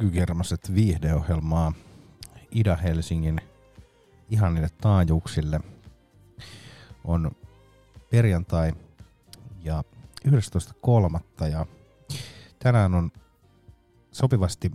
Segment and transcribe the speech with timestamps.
[0.00, 1.72] Ykykermaset viihdeohjelmaa
[2.50, 3.40] Ida-Helsingin
[4.30, 5.60] ihanille taajuuksille.
[7.04, 7.30] On
[8.10, 8.72] perjantai
[9.64, 9.84] ja
[10.28, 11.46] 11.3.
[11.50, 11.66] ja
[12.58, 13.10] tänään on
[14.12, 14.72] sopivasti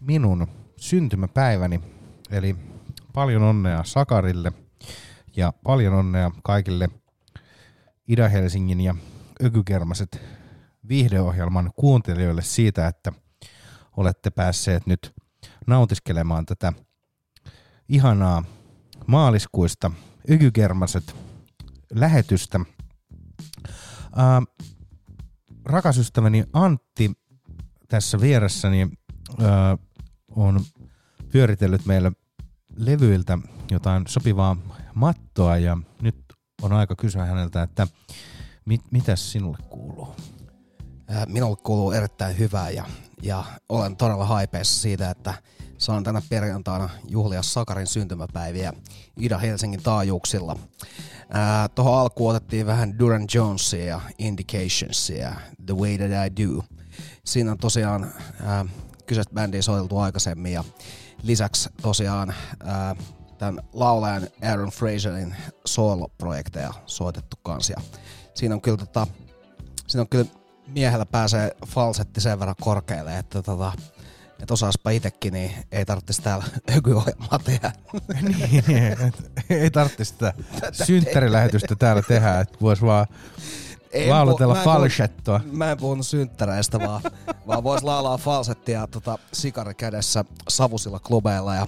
[0.00, 1.80] minun syntymäpäiväni,
[2.30, 2.56] eli
[3.12, 4.52] paljon onnea Sakarille
[5.36, 6.88] ja paljon onnea kaikille
[8.08, 8.94] Ida-Helsingin ja
[9.44, 10.20] Ökykermaset
[10.88, 13.12] viihdeohjelman kuuntelijoille siitä, että
[13.96, 15.14] olette päässeet nyt
[15.66, 16.72] nautiskelemaan tätä
[17.88, 18.44] ihanaa
[19.06, 19.90] maaliskuista
[20.30, 21.14] Ökykermaset
[21.94, 22.60] lähetystä.
[24.16, 24.42] Ää,
[25.64, 27.10] rakas ystäväni Antti
[27.88, 28.90] tässä vieressäni
[29.38, 29.78] ää,
[30.28, 30.60] on
[31.32, 32.12] pyöritellyt meille
[32.76, 33.38] levyiltä
[33.70, 34.56] jotain sopivaa
[34.94, 36.16] mattoa ja nyt
[36.62, 37.86] on aika kysyä häneltä, että
[38.64, 40.14] mit, mitäs sinulle kuuluu?
[41.26, 42.84] Minulle kuuluu erittäin hyvää ja,
[43.22, 45.34] ja olen todella haipeissa siitä, että
[45.78, 48.72] saan tänä perjantaina juhlia Sakarin syntymäpäiviä
[49.20, 50.58] Ida-Helsingin taajuuksilla.
[51.74, 55.34] Tuohon alkuun otettiin vähän Duran Jonesia ja Indicationsia ja
[55.66, 56.64] The Way That I Do.
[57.24, 58.12] Siinä on tosiaan
[58.42, 58.64] ää,
[59.06, 60.64] kyseistä bändiä soiteltu aikaisemmin ja
[61.22, 62.96] lisäksi tosiaan ää,
[63.38, 67.72] tämän laulajan Aaron Fraserin solo-projekteja soitettu kanssa.
[67.72, 67.80] Ja
[68.34, 69.06] siinä on kyllä tota,
[69.86, 70.26] siinä on kyllä
[70.66, 73.72] miehellä pääsee falsetti sen verran korkealle, että tota,
[74.40, 76.44] että osaaspa itekin, niin ei tarvitsisi täällä
[76.76, 77.72] ökyohjelmaa tehdä.
[78.68, 80.34] niin, et, ei tarvitse sitä
[80.72, 83.06] synttärilähetystä täällä tehdä, että vois vaan
[83.92, 85.40] En en puhu- falsettoa.
[85.52, 87.00] Mä en puhunut synttäreistä, vaan,
[87.48, 91.66] vaan vois laulaa falsettia tota, sikari kädessä savusilla klubeilla ja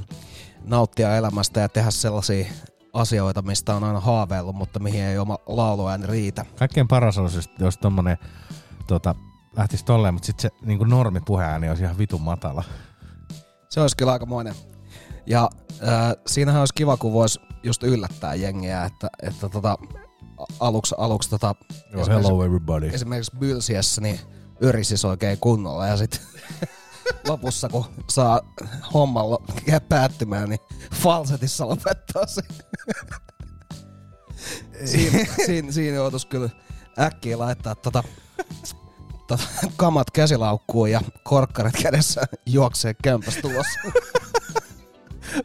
[0.64, 2.46] nauttia elämästä ja tehdä sellaisia
[2.92, 6.44] asioita, mistä on aina haaveillut, mutta mihin ei oma lauluääni riitä.
[6.58, 8.18] Kaikkein paras olisi, jos- jos tommonen
[8.88, 9.14] tota,
[9.56, 12.64] lähtisi tolleen, mutta sitten se niin normipuheääni olisi ihan vitun matala.
[13.69, 14.55] Se olisi kyllä aikamoinen.
[15.26, 19.79] Ja äh, siinähän olisi kiva, kun voisi just yllättää jengiä, että, että tota,
[20.61, 21.55] aluksi, aluksi tota,
[21.93, 22.88] Joo, hello everybody.
[22.88, 24.20] esimerkiksi Bylsiässä niin
[24.61, 26.20] yrisis oikein kunnolla ja sitten
[27.29, 28.41] lopussa kun saa
[28.94, 29.44] homman lo-
[29.88, 30.61] päättymään, niin
[30.94, 32.43] falsetissa lopettaa se.
[34.84, 36.50] siinä, siinä, siinä joutuisi kyllä
[36.99, 38.02] äkkiä laittaa tota,
[39.76, 43.66] kamat käsilaukkuun ja korkkarit kädessä juoksee kämpästä tulos.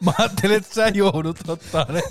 [0.05, 2.01] Mä ajattelin, että sä joudut ottaa ne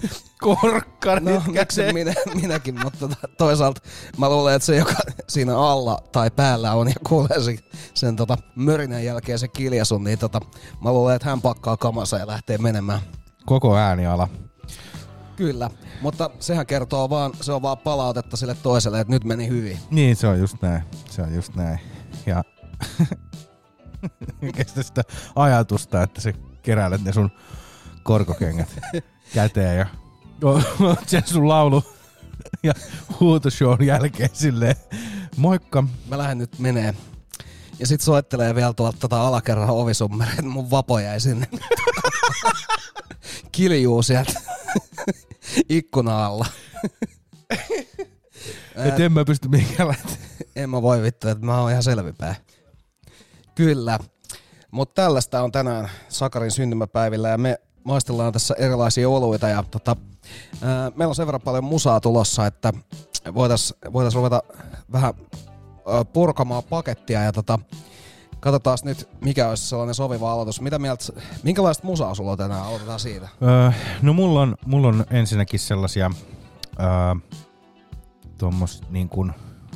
[0.40, 1.94] korkkarit No, miksi käteen.
[1.94, 3.80] minä, minäkin, mutta tota, toisaalta
[4.18, 4.94] mä luulen, että se, joka
[5.28, 7.58] siinä alla tai päällä on ja kuulee sen,
[7.94, 10.40] sen tota, mörinän jälkeen se kiljasun, niin tota,
[10.84, 13.00] mä luulen, että hän pakkaa kamansa ja lähtee menemään.
[13.46, 14.28] Koko ääniala.
[15.42, 19.78] Kyllä, mutta sehän kertoo vaan, se on vaan palautetta sille toiselle, että nyt meni hyvin.
[19.90, 20.82] Niin, se on just näin.
[21.10, 21.80] Se on just näin.
[22.26, 22.44] Ja
[24.56, 25.02] kestä sitä
[25.36, 27.30] ajatusta, että sä keräilet ne sun
[28.02, 28.80] korkokengät
[29.34, 29.86] käteen ja
[30.80, 31.84] oot sen sun laulu
[32.62, 32.72] ja
[33.20, 34.76] huutoshown jälkeen silleen,
[35.36, 35.84] moikka.
[36.08, 36.94] Mä lähden nyt menee.
[37.78, 41.48] Ja sit soittelee vielä tuolta tota alakerran ovisummeri, että mun vapo jäi sinne.
[43.52, 44.52] Kiljuu sieltä
[45.68, 46.46] ikkuna alla.
[48.86, 49.94] Et en mä pysty mihinkään.
[50.56, 52.34] En mä voi vittu, että mä oon ihan selvipää.
[53.54, 53.98] Kyllä.
[54.70, 59.96] Mutta tällaista on tänään Sakarin syntymäpäivillä ja me maistellaan tässä erilaisia oluita ja tota,
[60.62, 62.72] ää, meillä on sen verran paljon musaa tulossa, että
[63.34, 64.42] voitais, voitais ruveta
[64.92, 65.14] vähän
[65.86, 67.58] ää, purkamaan pakettia ja tota,
[68.42, 70.60] katsotaan nyt mikä olisi sellainen soviva aloitus.
[70.60, 71.04] Mitä mieltä,
[71.42, 72.62] minkälaista musaa sulla on tänään?
[72.62, 73.28] Aloitetaan siitä.
[73.42, 73.70] Öö,
[74.02, 76.10] no mulla on, mulla on ensinnäkin sellaisia
[76.80, 76.86] öö,
[78.38, 79.32] tuommoista niin kuin,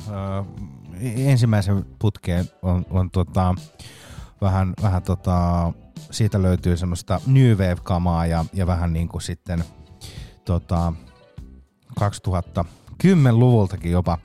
[0.09, 0.43] öö,
[1.01, 3.55] ensimmäisen putkeen on, on tota,
[4.41, 5.71] vähän, vähän tota,
[6.11, 9.63] siitä löytyy semmoista New Wave-kamaa ja, ja vähän niin kuin sitten
[10.45, 10.93] tota,
[11.99, 14.17] 2010-luvultakin jopa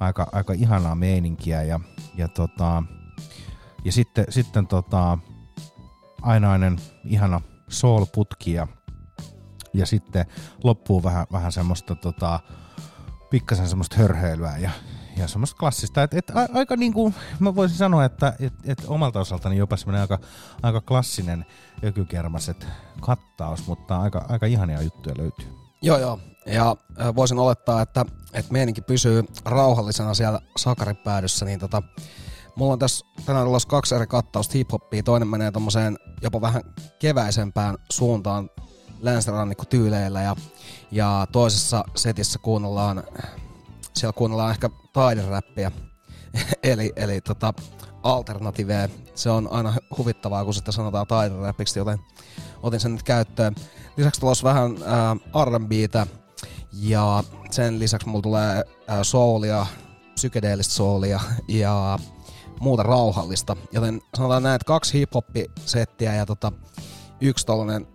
[0.00, 1.80] aika, aika ihanaa meininkiä ja,
[2.16, 2.82] ja, tota,
[3.84, 5.18] ja sitten, sitten tota,
[6.22, 8.66] ainainen ihana soul-putki ja,
[9.74, 10.26] ja sitten
[10.64, 12.40] loppuu vähän, vähän semmoista tota,
[13.30, 14.70] pikkasen semmoista hörheilyä ja,
[15.16, 16.02] ja semmoista klassista.
[16.02, 19.76] Et, et, a, aika niin kuin, mä voisin sanoa, että et, et omalta osaltani jopa
[19.76, 20.18] semmoinen aika,
[20.62, 21.46] aika klassinen
[21.84, 22.66] ökykermaset
[23.00, 25.46] kattaus, mutta aika, aika ihania juttuja löytyy.
[25.82, 26.20] Joo, joo.
[26.46, 26.76] Ja
[27.16, 31.82] voisin olettaa, että, että meininki pysyy rauhallisena siellä Sakarin päädyssä, niin tota,
[32.58, 35.02] mulla on tässä tänään tulossa kaksi eri kattausta hip-hoppia.
[35.02, 36.62] Toinen menee tommoseen jopa vähän
[36.98, 38.50] keväisempään suuntaan
[39.00, 40.36] länsirannikkotyyleillä ja,
[40.90, 43.04] ja toisessa setissä kuunnellaan,
[43.94, 45.72] siellä kuunnellaan ehkä taideräppiä,
[46.62, 47.54] eli, eli tota,
[48.02, 48.88] alternativea.
[49.14, 51.98] Se on aina huvittavaa, kun sitä sanotaan taideräppiksi, joten
[52.62, 53.54] otin sen nyt käyttöön.
[53.96, 56.06] Lisäksi tulossa vähän äh, R&Btä
[56.72, 59.66] ja sen lisäksi mulla tulee äh, soulia,
[60.14, 61.98] psykedeellistä soulia ja
[62.60, 63.56] muuta rauhallista.
[63.72, 66.52] Joten sanotaan näin, että kaksi hip-hop-settiä ja tota,
[67.20, 67.86] yksi tollanen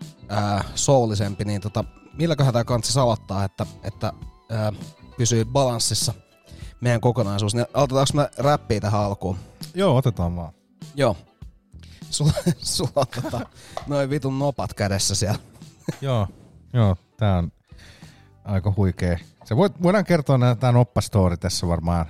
[0.75, 4.13] soulisempi, niin tota, milläköhän tää kansi salattaa, että, että
[4.51, 4.73] äh,
[5.17, 6.13] pysyy balanssissa
[6.81, 7.55] meidän kokonaisuus.
[7.55, 9.37] Niin aloitetaanko me räppiä tähän alkuun?
[9.73, 10.53] Joo, otetaan vaan.
[10.95, 11.15] Joo.
[12.09, 13.45] Sulla, sulla on tota,
[13.87, 15.39] noin vitun nopat kädessä siellä.
[16.01, 16.27] joo,
[16.73, 17.51] joo, tää on
[18.43, 19.19] aika huikea.
[19.45, 22.05] Se voit, voidaan kertoa tää noppastori tässä varmaan.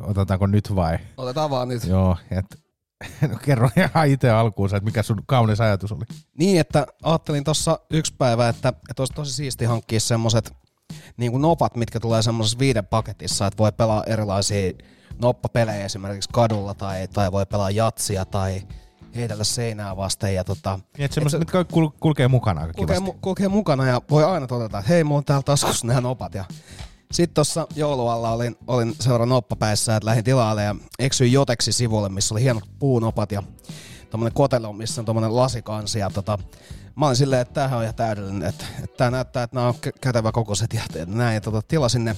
[0.00, 0.98] Otetaanko nyt vai?
[1.16, 1.84] Otetaan vaan nyt.
[1.84, 2.44] Joo, et,
[3.32, 6.04] no, kerro ihan itse alkuunsa, että mikä sun kaunis ajatus oli.
[6.38, 10.52] Niin, että ajattelin tuossa yksi päivä, että, että olisi tosi siisti hankkia semmoset
[11.16, 14.72] niin kuin nopat, mitkä tulee semmoisessa viiden paketissa, että voi pelaa erilaisia
[15.20, 18.62] noppapelejä esimerkiksi kadulla tai, tai voi pelaa jatsia tai
[19.16, 22.98] heitellä seinää vasten ja tota, Niin, että semmoset, Et mitkä kul- kulkee mukana aika kulkee,
[22.98, 26.34] mu- kulkee mukana ja voi aina todeta, että hei, mulla on täällä taskussa nämä nopat.
[26.34, 26.44] Ja
[27.12, 32.34] sitten tuossa joulualla olin, olin seura noppapäissä, että lähdin tilaalle ja eksyin Joteksi sivulle, missä
[32.34, 33.42] oli hienot puunopat ja
[34.10, 35.98] tommonen kotelo, missä on tommonen lasikansi.
[35.98, 36.38] Ja tota,
[36.96, 39.74] mä olin silleen, että tämähän on ihan täydellinen, että, että tää näyttää, että nämä on
[39.74, 41.34] kä- kätevä kokoiset ja näin.
[41.34, 42.16] Ja tota, tilasin ne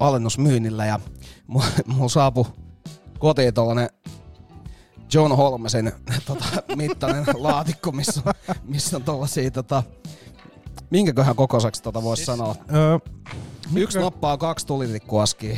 [0.00, 1.00] alennusmyynnillä ja
[1.46, 2.44] mulla, mulla saapui
[3.18, 3.88] kotiin tollanen
[5.14, 5.92] John Holmesen
[6.26, 6.44] tota,
[6.76, 8.22] mittainen laatikko, missä,
[8.64, 9.82] missä on tollasia tota,
[10.90, 12.54] minkäköhän kokoiseksi tota voisi sanoa.
[12.74, 12.98] Öö,
[13.74, 15.56] Yksi nappaa kaksi tulitikkuaskia.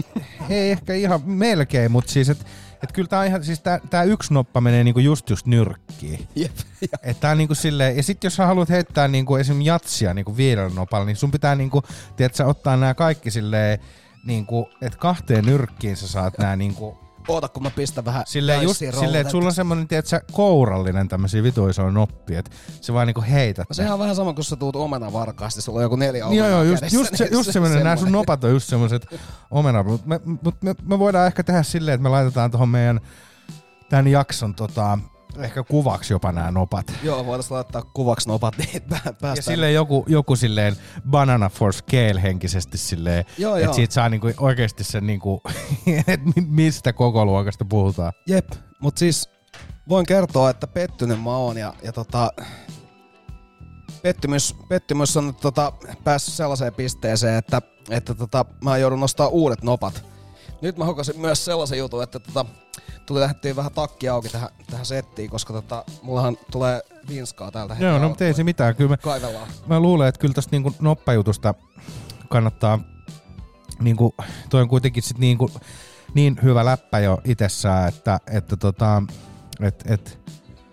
[0.50, 2.44] ei ehkä ihan melkein, mutta siis, että
[2.82, 6.28] et kyllä tää, on ihan, siis tää, tää yksi noppa menee niinku just just nyrkkiin.
[6.36, 6.52] Jep.
[6.80, 9.62] Ja, Et tää on niinku silleen, ja sit jos sä haluat heittää niinku esim.
[9.62, 11.82] jatsia niinku viidellä nopalla, niin sun pitää niinku,
[12.16, 13.78] tiedät sä, ottaa nämä kaikki silleen,
[14.26, 18.78] niinku, että kahteen nyrkkiin sä saat nää niinku Oota, kun mä pistän vähän Silleen, just,
[18.78, 22.50] silleen että sulla on semmonen, tiedätkö, kourallinen tämmösiä vitu isoja noppi, että
[22.80, 23.68] se vaan niinku heität.
[23.68, 26.38] No sehän on vähän sama, kun sä tuut omena varkaasti, sulla on joku neljä Niin
[26.38, 28.68] Joo, joo, omenaa just, kädessä, just, se, niin just semmoinen, nämä sun nopat on just
[28.68, 29.06] semmoiset
[29.50, 33.00] omenat, mutta me, mut me, me, voidaan ehkä tehdä silleen, että me laitetaan tuohon meidän
[33.88, 34.98] tämän jakson tota,
[35.38, 36.92] ehkä kuvaksi jopa nämä nopat.
[37.02, 39.36] Joo, voitais laittaa kuvaksi nopat, niin pä- päästään.
[39.36, 40.76] Ja silleen joku, joku silleen
[41.10, 43.64] banana for scale henkisesti silleen, Joo, joo.
[43.64, 45.42] että siitä saa niinku oikeasti sen niinku,
[46.06, 48.12] että mi- mistä koko luokasta puhutaan.
[48.26, 49.28] Jep, mut siis
[49.88, 52.32] voin kertoa, että pettynyt mä oon ja, ja tota,
[54.02, 55.72] pettymys, pettymys on tota,
[56.04, 60.04] päässyt sellaiseen pisteeseen, että, että tota, mä joudun nostaa uudet nopat.
[60.62, 62.44] Nyt mä hokasin myös sellaisen jutun, että tota,
[63.06, 67.84] tuli lähdettiin vähän takki auki tähän, tähän settiin, koska tota, mullahan tulee vinskaa täältä heti
[67.84, 68.76] Joo, no mutta ei se mitään.
[68.76, 69.48] Kyllä mä, Kaivellaan.
[69.66, 71.54] mä luulen, että kyllä tästä niinku noppajutusta
[72.28, 72.78] kannattaa,
[73.80, 74.14] niinku,
[74.50, 75.50] toi on kuitenkin sit niinku,
[76.14, 79.02] niin hyvä läppä jo itsessään, että, että tota,
[79.60, 80.21] et, et,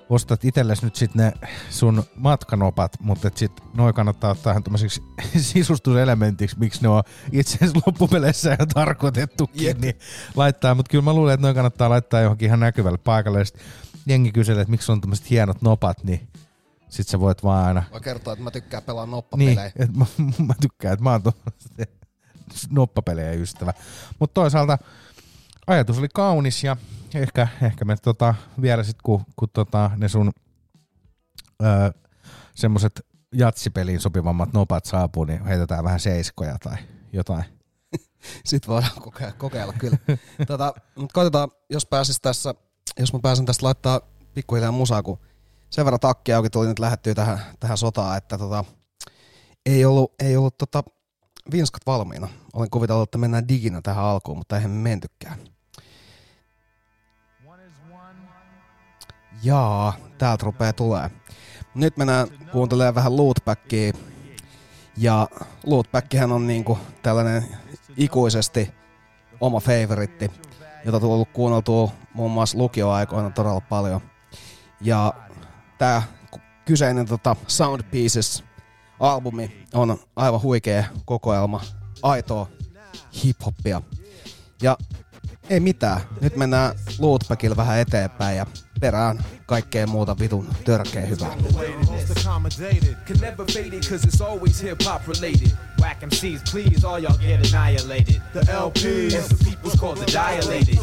[0.09, 1.33] ostat itsellesi nyt sit ne
[1.69, 5.03] sun matkanopat, mutta et sit noi kannattaa ottaa ihan tämmöiseksi
[5.53, 9.77] sisustuselementiksi, miksi ne on itse asiassa loppupeleissä jo tarkoitettukin, Jep.
[9.77, 9.99] niin
[10.35, 10.75] laittaa.
[10.75, 13.39] Mutta kyllä mä luulen, että noi kannattaa laittaa johonkin ihan näkyvälle paikalle.
[13.39, 13.59] Ja sit
[14.05, 16.27] jengi kyselee, että miksi on tämmöiset hienot nopat, niin
[16.89, 19.71] sit sä voit vaan aina Mä kertoa, että mä tykkään pelaa niin, noppapelejä.
[19.75, 20.05] et mä,
[20.47, 21.21] mä tykkään, että mä oon
[22.69, 23.73] noppapelejä ystävä.
[24.19, 24.77] Mutta toisaalta
[25.69, 26.77] ajatus oli kaunis ja
[27.15, 30.31] ehkä, ehkä me tota, vielä sit kun, kun tota, ne sun
[31.63, 31.91] öö,
[32.55, 36.77] semmoset jatsipeliin sopivammat nopat saapuu, niin heitetään vähän seiskoja tai
[37.13, 37.43] jotain.
[38.45, 39.97] Sitten voidaan kokeilla, kokeilla kyllä.
[40.47, 42.55] tota, mutta koitetaan, jos pääsis tässä,
[42.99, 44.01] jos mä pääsen tästä laittaa
[44.33, 45.19] pikkuhiljaa musaa, kun
[45.69, 48.65] sen verran takki auki tuli nyt lähettyä tähän, tähän sotaan, että tota,
[49.65, 50.83] ei ollut, ei ollut tota,
[51.51, 52.27] vinskat valmiina.
[52.53, 55.39] Olen kuvitellut, että mennään diginä tähän alkuun, mutta eihän me mentykään.
[59.43, 61.11] Jaa, täältä rupeaa tulee.
[61.75, 63.93] Nyt mennään kuuntelemaan vähän lootbackia.
[64.97, 65.27] Ja
[65.65, 67.45] lootbackihän on niinku tällainen
[67.97, 68.73] ikuisesti
[69.41, 70.31] oma favoritti,
[70.85, 74.01] jota tullut kuunneltua muun muassa lukioaikoina todella paljon.
[74.81, 75.13] Ja
[75.77, 76.03] tämä
[76.65, 78.43] kyseinen tota, Sound Pieces
[78.99, 81.61] albumi on aivan huikea kokoelma
[82.03, 82.47] aitoa
[83.23, 83.81] hip-hoppia.
[84.61, 84.77] Ja
[85.49, 88.45] ei mitään, nyt mennään Lootbackilla vähän eteenpäin ja
[88.79, 91.35] perään kaikkea muuta vitun törkeä hyvää.
[91.85, 95.51] Most accommodated, can never fade it cause it's always hip hop related.
[95.81, 98.21] Whack MCs, please, all y'all get annihilated.
[98.33, 98.83] The LP
[99.17, 100.79] and the people's called the dilated.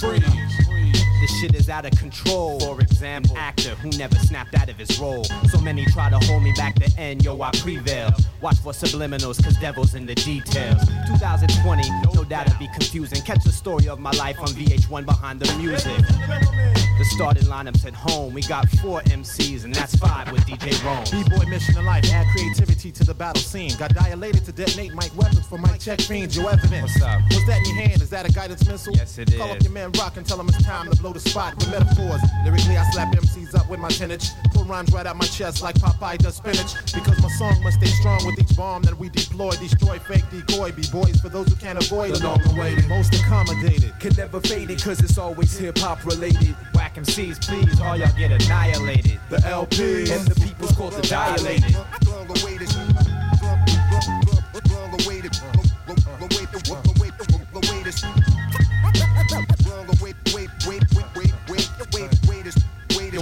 [0.00, 1.01] Freeze.
[1.22, 2.58] This shit is out of control.
[2.58, 5.22] For example, actor who never snapped out of his role.
[5.52, 8.10] So many try to hold me back the end, yo, I prevail.
[8.40, 10.82] Watch for subliminals, cause devil's in the details.
[11.06, 13.22] 2020, no doubt it'll be confusing.
[13.22, 15.96] Catch the story of my life on VH1 behind the music.
[16.98, 21.04] The starting lineups at home, we got four MCs, and that's five with DJ Rome.
[21.10, 23.70] B-boy mission of life, add creativity to the battle scene.
[23.78, 26.94] Got dilated to detonate mic weapons for mic check fiends, your evidence.
[26.94, 27.20] What's up?
[27.30, 28.02] What's that in your hand?
[28.02, 28.94] Is that a guidance missile?
[28.96, 29.56] Yes, it Call is.
[29.56, 32.20] up your man Rock and tell him it's time to blow the spot with metaphors.
[32.44, 34.30] Lyrically, I slap MCs up with my tonnage.
[34.52, 36.74] Pull rhymes right out my chest like Popeye does spinach.
[36.94, 39.50] Because my song must stay strong with each bomb that we deploy.
[39.52, 42.88] Destroy fake decoy, be boys for those who can't avoid The long awaited.
[42.88, 43.92] Most accommodated.
[44.00, 46.56] Can never fade it cause it's always hip hop related.
[46.74, 49.20] Whack MCs, please, all y'all get annihilated.
[49.30, 51.70] The LP And the people's called the dilated.
[51.70, 51.84] Yo,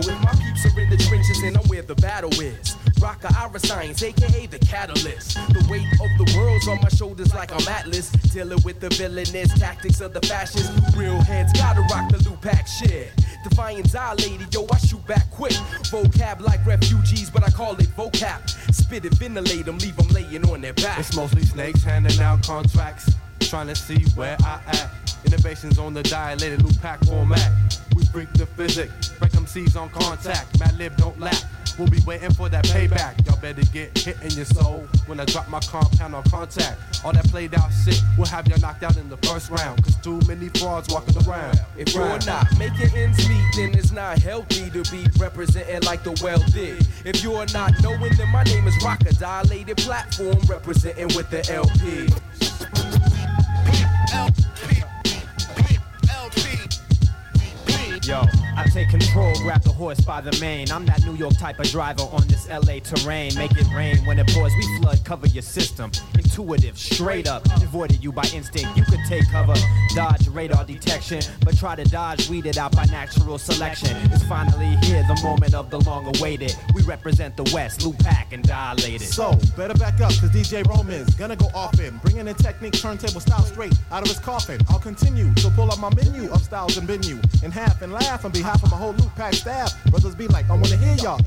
[0.09, 2.77] if my peeps are in the trenches and I'm where the battle is.
[3.01, 5.35] Rock a Ira Science, aka the catalyst.
[5.35, 8.11] The weight of the world's on my shoulders like I'm Atlas.
[8.33, 10.71] Dealing with the villainous tactics of the fascists.
[10.97, 13.13] Real heads gotta rock the Lupac shit.
[13.43, 15.55] Defiance ah, dilated, yo, I shoot back quick.
[15.91, 18.49] Vocab like refugees, but I call it vocab.
[18.75, 20.99] Spit it, ventilate them, leave them laying on their back.
[20.99, 23.11] It's mostly snakes handing out contracts,
[23.51, 24.91] trying to see where I at.
[25.27, 27.51] Innovations on the dilated loop pack format.
[27.97, 30.61] We freak the physics, break them C's on contact.
[30.61, 31.35] Mad lib don't lack.
[31.77, 33.27] We'll be waiting for that payback.
[33.27, 37.05] Y'all better get hit in your soul when I drop my compound on contact.
[37.05, 39.83] All that played out shit will have you knocked out in the first round.
[39.83, 41.59] Cause too many frauds walking around.
[41.77, 46.17] If you're not making ends meet, then it's not healthy to be representing like the
[46.23, 46.87] well did.
[47.05, 51.43] If you're not knowing, then my name is Rock, a dilated platform representing with the
[51.53, 53.10] LP.
[58.11, 58.23] Yo,
[58.57, 60.69] I take control, grab the horse by the mane.
[60.73, 63.33] I'm that New York type of driver on this LA terrain.
[63.37, 65.93] Make it rain when it pours, we flood, cover your system.
[66.41, 68.75] Intuitive, straight up, avoided you by instinct.
[68.75, 69.53] You could take cover,
[69.95, 73.95] dodge radar detection, but try to dodge, weeded out by natural selection.
[74.11, 76.57] It's finally here, the moment of the long awaited.
[76.75, 79.03] We represent the West, Lupac and dilated.
[79.03, 81.99] So, better back up, cause DJ Roman's gonna go off in.
[81.99, 84.63] Bringing in technique, turntable style straight out of his coffin.
[84.71, 88.25] I'll continue to pull up my menu of styles and venue in half and laugh
[88.25, 89.75] on behalf of my whole loop pack staff.
[89.91, 91.21] Brothers be like, I wanna hear y'all.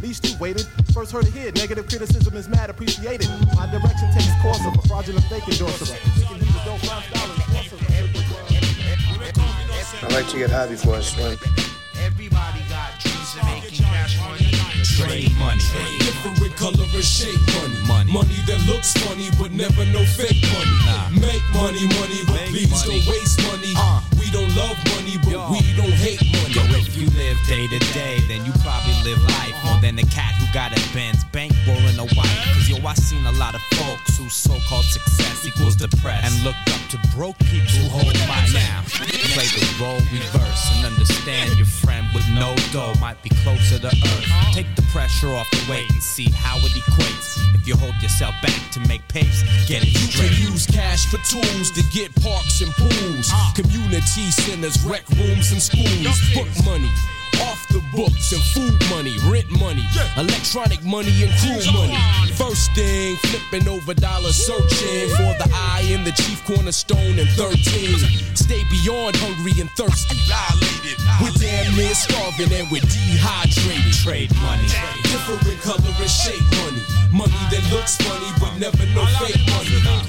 [0.00, 0.64] It's least you waited.
[0.94, 1.50] First heard it here.
[1.56, 3.28] Negative criticism is mad appreciated.
[3.56, 5.86] My direction takes course of a fraudulent fake endorser.
[5.86, 7.76] Thinking he's a dope rhyme style enforcer.
[10.00, 11.36] I like to get high before I swim.
[11.98, 12.77] Everybody got
[13.34, 14.50] dreams making cash money.
[14.84, 15.60] Trade money.
[15.98, 17.38] Different color and shape
[17.86, 18.12] money.
[18.12, 18.34] Money.
[18.46, 20.76] that looks funny, but never no fake money.
[20.86, 21.08] Nah.
[21.10, 23.00] Make money, money, but Make please money.
[23.00, 23.72] don't waste money.
[23.76, 24.00] Uh.
[24.18, 25.48] We don't love money, but Yo.
[25.50, 26.52] we don't hate money.
[26.52, 30.04] Yo, if you live day to day, then you probably live life more than the
[30.04, 32.38] cat who got a Benz bankroll and a wife.
[32.52, 36.68] Cause yo, I seen a lot of folks whose so-called success equals depressed and looked
[36.68, 38.82] up to broke people who hold my now.
[39.32, 43.88] Play the role reverse and understand your friend with no dough might be closer to
[43.88, 44.26] earth.
[44.52, 47.38] Take the pressure off the weight and see how it equates.
[47.54, 51.18] If you hold yourself back to make pace, get it You can use cash for
[51.18, 53.52] tools to get parks and pools, uh.
[53.54, 56.90] community centers, rec rooms and schools, book money.
[57.46, 59.84] Off the books and food money, rent money,
[60.16, 61.96] electronic money and crew money.
[62.34, 68.34] First thing, flipping over dollars, searching for the eye in the chief cornerstone and 13.
[68.34, 70.16] Stay beyond hungry and thirsty.
[71.22, 73.92] We're damn near starving and we're dehydrated.
[74.02, 74.68] Trade money.
[75.04, 76.82] Different color and shape money.
[77.12, 79.78] Money that looks funny, but never no fake money.
[79.84, 80.08] Make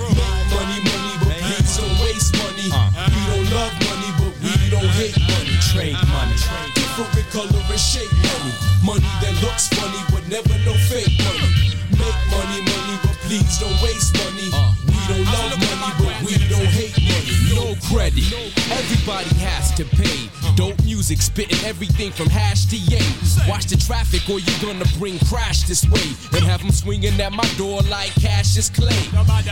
[0.53, 2.67] money, money, but please don't waste money.
[2.69, 5.58] We don't love money, but we don't hate money.
[5.69, 6.33] Trade money.
[6.73, 8.53] Different color and shape money.
[8.83, 11.77] Money that looks funny, but never no fake money.
[11.93, 14.49] Make money, money, but please don't waste money.
[14.89, 17.53] We don't love money, but we don't hate money.
[17.53, 18.25] No credit.
[18.73, 20.29] Everybody has to pay.
[20.55, 22.99] Dope music spitting everything from hash to yay.
[23.47, 26.07] Watch the traffic or you're gonna bring crash this way.
[26.35, 28.99] And have them swinging at my door like Cassius Clay.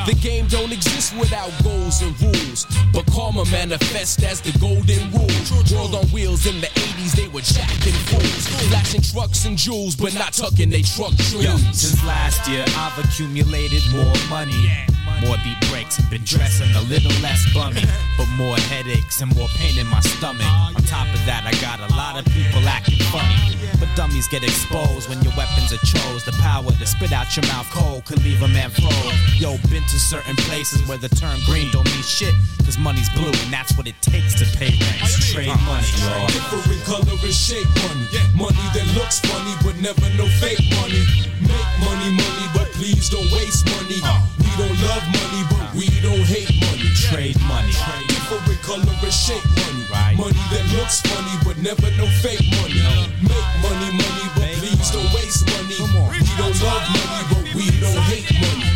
[0.05, 2.67] The game don't exist without goals and rules.
[2.91, 5.39] But karma manifests as the golden rule.
[5.71, 8.43] World on wheels in the 80s, they were jacking fools.
[8.67, 11.47] Flashing trucks and jewels, but not tucking they truck shoes.
[11.71, 14.96] since last year I've accumulated more money.
[15.21, 17.83] More beat breaks been dressing a little less bummy.
[18.17, 20.45] But more headaches and more pain in my stomach.
[20.75, 23.57] On top of that, I got a lot of people acting funny.
[23.79, 26.23] But dummies get exposed when your weapons are chose.
[26.25, 29.17] The power to spit out your mouth cold could leave a man froze.
[29.39, 32.33] Yo, been to certain places where the term green don't mean shit.
[32.65, 34.99] Cause money's blue and that's what it takes to pay rent.
[35.31, 36.27] Trade money, y'all.
[36.27, 38.05] Different color and shape money.
[38.35, 41.01] Money that looks funny, but never no fake money.
[41.41, 42.36] Make money, money,
[42.77, 43.99] please don't waste money.
[44.37, 46.89] We don't love money, but we don't hate money.
[46.93, 47.73] Trade money.
[48.07, 49.83] Different color and shape money.
[49.91, 50.15] Right.
[50.17, 52.77] Money that looks funny, but never no fake money.
[53.25, 55.81] Make money, money, but Make please don't waste money.
[56.13, 58.69] We don't love money, but we don't hate money.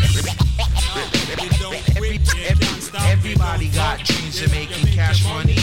[1.96, 2.70] Every, every,
[3.06, 5.56] everybody got dreams of making cash money.
[5.56, 5.61] Money.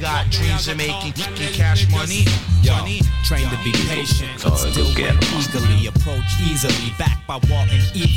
[0.00, 1.12] Got dreams of making,
[1.52, 2.24] cash money.
[2.64, 3.00] Yo, Money.
[3.24, 8.12] trained to be patient, but still get eagerly, approach easily, backed by Walton Deed.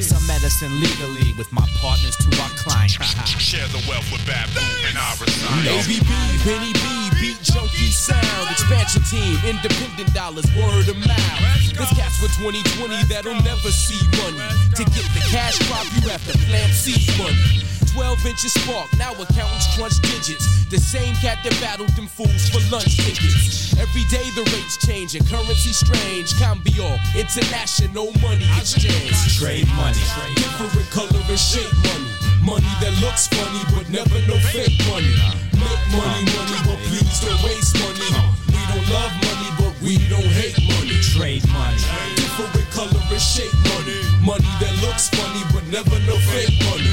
[0.00, 2.90] Some medicine legally with my partners to our client.
[3.40, 5.32] Share the wealth with Babu and Iris.
[5.64, 6.04] ABB,
[6.44, 6.84] Benny B,
[7.20, 11.40] Beat Junkie Sound, Expansion Team, Independent Dollars, Word of Mouth.
[11.76, 14.44] This cats for 2020 that'll never see money.
[14.76, 17.64] To get the cash crop, you have to plant seed money.
[18.00, 20.64] 12 inches spark, now accountants crunch digits.
[20.72, 23.76] The same cat that battled them fools for lunch tickets.
[23.76, 26.32] Every day the rates change and currency strange.
[26.40, 29.12] Cambio, international money exchange.
[29.36, 30.00] Trade money.
[30.32, 32.08] Different color and shape money.
[32.40, 35.12] Money that looks funny, but never no fake money.
[35.60, 38.08] Make money, money, but please don't waste money.
[38.48, 40.96] We don't love money, but we don't hate money.
[41.04, 41.84] Trade money.
[42.16, 44.00] Different color and shape money.
[44.24, 46.89] Money that looks funny, but never no fake money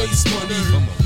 [0.00, 0.99] place money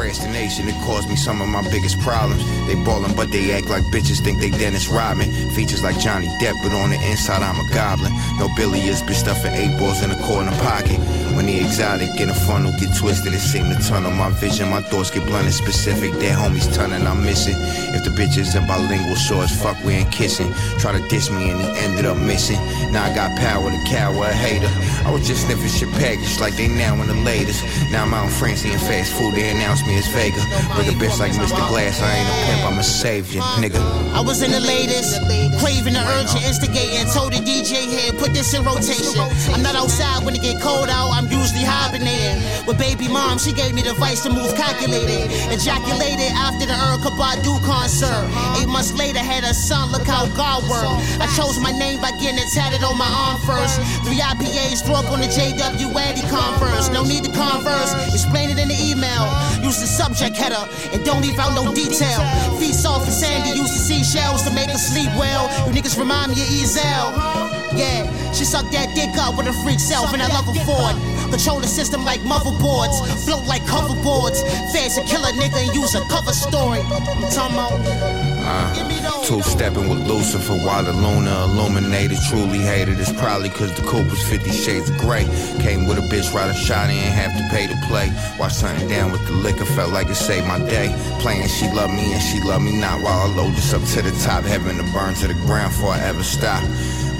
[0.00, 2.42] procrastination, it caused me some of my biggest problems.
[2.66, 5.28] They ballin', but they act like bitches think they Dennis Rodman.
[5.50, 8.12] Features like Johnny Depp, but on the inside I'm a goblin.
[8.38, 10.98] No Billy is been stuffing eight balls in a corner pocket.
[11.36, 14.70] When the exotic in a funnel get twisted, it seem to tunnel my vision.
[14.70, 16.12] My thoughts get blunt and specific.
[16.14, 17.56] Their homies turning, I'm missing.
[17.94, 20.52] If the bitch isn't bilingual, sure as fuck we ain't kissing.
[20.78, 22.60] Try to diss me and he ended up missing.
[22.90, 24.70] Now I got power to cower a hater.
[25.06, 27.64] I was just sniffing shit package like they now in the latest.
[27.92, 29.34] Now I'm out in eating fast food.
[29.34, 30.42] They announce me as Vega.
[30.74, 31.60] Bring a bitch like Mr.
[31.68, 32.00] Glass.
[32.00, 33.80] I ain't a pimp, I'm a savior, nigga.
[34.12, 35.20] I was in the latest,
[35.60, 39.22] craving the urge to instigate and told the DJ here, put this in rotation.
[39.54, 42.42] I'm not outside when it get cold out, I'm usually hibernating.
[42.66, 45.30] With baby mom, she gave me the advice to move calculated.
[45.50, 48.26] Ejaculated after the Erica Badu concert.
[48.60, 51.00] Eight months later, had a son, look how God worked.
[51.20, 53.80] I chose my name by getting it tatted on my arm first.
[54.04, 56.90] Three IPAs, throw up on the JW Andy Converse.
[56.90, 59.26] No need to converse, explain it in the email.
[59.80, 60.60] The subject header
[60.92, 62.20] and don't leave out no detail.
[62.60, 65.48] Feet soft and sandy, use the seashells to make her sleep well.
[65.66, 67.16] You niggas remind me of Ezel.
[67.72, 70.84] Yeah, she sucked that dick up with a freak self, and I love her for
[70.92, 71.30] it.
[71.30, 74.44] Control the system like motherboards, float like hoverboards.
[74.70, 76.80] Fans a killer nigga and use a cover story.
[76.80, 78.29] I'm talking about.
[78.42, 82.18] Uh, two stepping with Lucifer while the Luna illuminated.
[82.28, 82.98] Truly hated.
[82.98, 85.24] It's probably cause the coupe was 50 shades of gray.
[85.60, 88.10] Came with a bitch riding shot, ain't have to pay to play.
[88.38, 90.94] Watch something down with the liquor, felt like it saved my day.
[91.20, 94.02] Playing she love me and she love me not while I load this up to
[94.02, 94.44] the top.
[94.44, 96.62] Heaven to burn to the ground before I ever stop.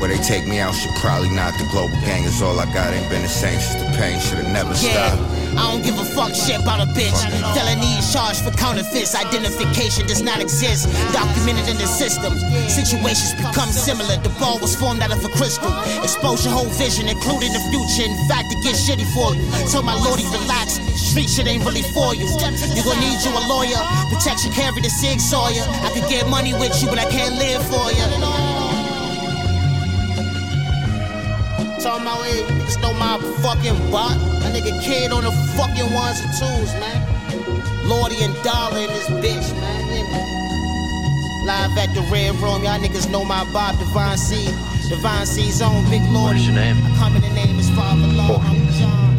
[0.01, 1.53] Where they take me out should probably not.
[1.61, 2.89] The global gang is all I got.
[2.97, 5.21] Ain't been the same since the pain should've never Yeah, stopped.
[5.61, 7.21] I don't give a fuck shit about a bitch.
[7.53, 9.13] Felony is charged for counterfeits.
[9.15, 10.89] Identification does not exist.
[11.13, 12.33] Documented in the system.
[12.65, 14.17] Situations become similar.
[14.25, 15.69] The ball was formed out of a crystal.
[16.01, 18.09] Expose your whole vision, including the future.
[18.09, 19.45] In fact, it gets shitty for you.
[19.69, 20.81] Tell my lordy, relax.
[20.97, 22.25] Street shit ain't really for you.
[22.25, 23.77] You gon' need you a lawyer.
[24.09, 25.61] Protection carry the Sig Sawyer.
[25.85, 28.70] I could get money with you, but I can't live for you.
[31.83, 34.13] Talking about niggas know my fucking butt.
[34.45, 37.89] A nigga kid on the fucking ones and twos, man.
[37.89, 39.89] Lordy and Dollar in this bitch, man.
[39.89, 41.47] Yeah.
[41.47, 44.45] Live at the Red Room, y'all niggas know my Bob Divine C.
[44.91, 46.41] Divine C's own Big Lordy.
[46.41, 46.77] What's your name?
[46.85, 48.05] I come in the name is Father.
[48.05, 49.10] I'm John.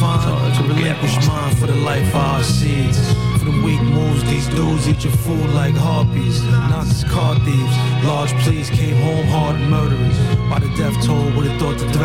[0.00, 3.12] To relinquish mine for the life our seeds.
[3.38, 6.42] For the weak moves, these dudes eat your food like harpies.
[6.42, 10.16] Nazis, car thieves, large pleas came home hard murderers.
[10.48, 10.96] By the death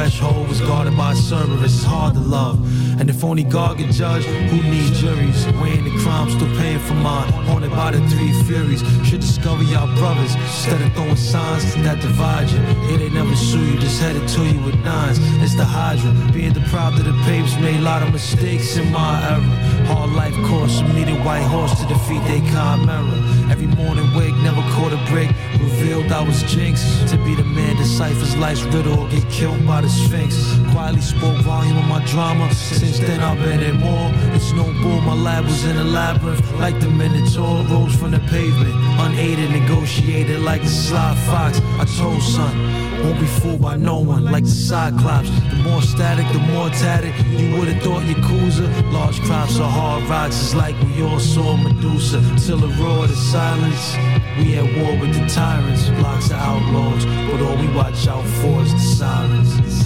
[0.06, 1.76] threshold was guarded by Cerberus.
[1.76, 2.60] It's hard to love.
[3.00, 5.48] And if only God could judge, who needs juries?
[5.60, 7.32] Weighing the crime, still paying for mine.
[7.50, 8.82] Haunted by the three furies.
[9.04, 12.62] Should discover y'all brothers instead of throwing signs that divide you.
[12.94, 15.18] It ain't never sue you, just headed to you with nines.
[15.44, 16.12] It's the Hydra.
[16.32, 19.42] Being deprived of the papers made a lot of mistakes in my era.
[19.90, 23.18] Hard life course, some needed white horse to defeat they chimera.
[23.50, 25.30] Every morning wake, never caught a break.
[25.60, 26.82] Revealed I was jinx.
[27.12, 30.36] To be the man deciphers life's riddle get killed by the Sphinx.
[30.72, 32.54] Quietly spoke volume of my drama.
[32.54, 34.12] Since then I've been in more.
[34.36, 36.52] It's no bull, my lab was in a labyrinth.
[36.60, 38.76] Like the Minotaur rose from the pavement.
[39.00, 41.60] Unaided, negotiated like a sly fox.
[41.80, 42.86] I told son.
[43.04, 45.30] Won't be fooled by no one like the Cyclops.
[45.30, 47.14] The more static, the more tatted.
[47.40, 48.68] You would've thought Yakuza.
[48.92, 50.36] Large crops of hard rocks.
[50.36, 52.20] It's like we all saw Medusa.
[52.46, 53.96] Till the roar to silence.
[54.38, 55.90] We at war with the tyrants.
[56.00, 57.06] Blocks of outlaws.
[57.06, 58.74] But all we watch out for is.
[58.74, 59.85] The sirens.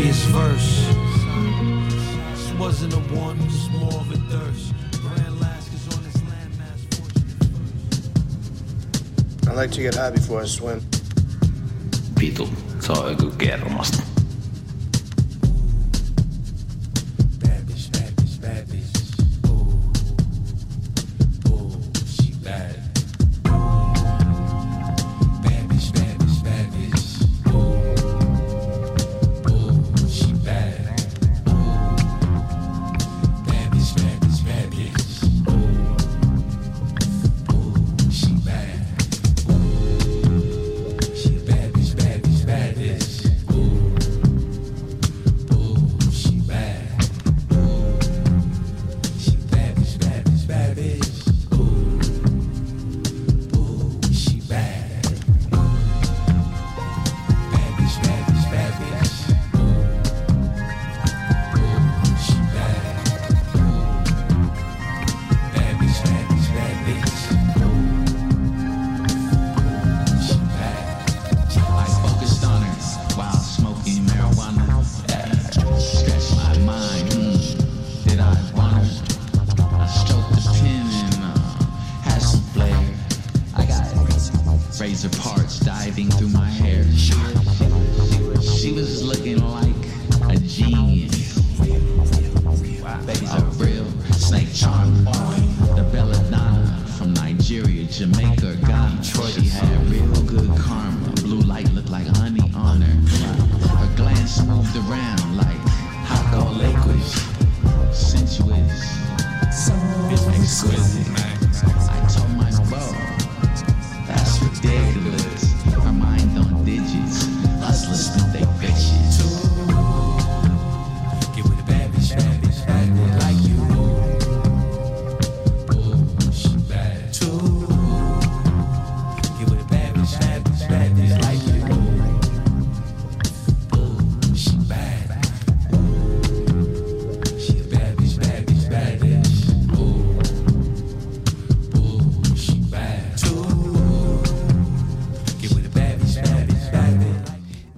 [0.00, 0.86] Is Orpheus verse.
[2.30, 4.74] This wasn't a one, just more of a thirst.
[5.00, 6.80] Grand Lasker's on this landmass.
[9.48, 10.80] I like to get high before I swim.
[12.14, 12.46] Vitu,
[12.80, 14.02] se on joku kermasta.
[14.02, 14.09] Bad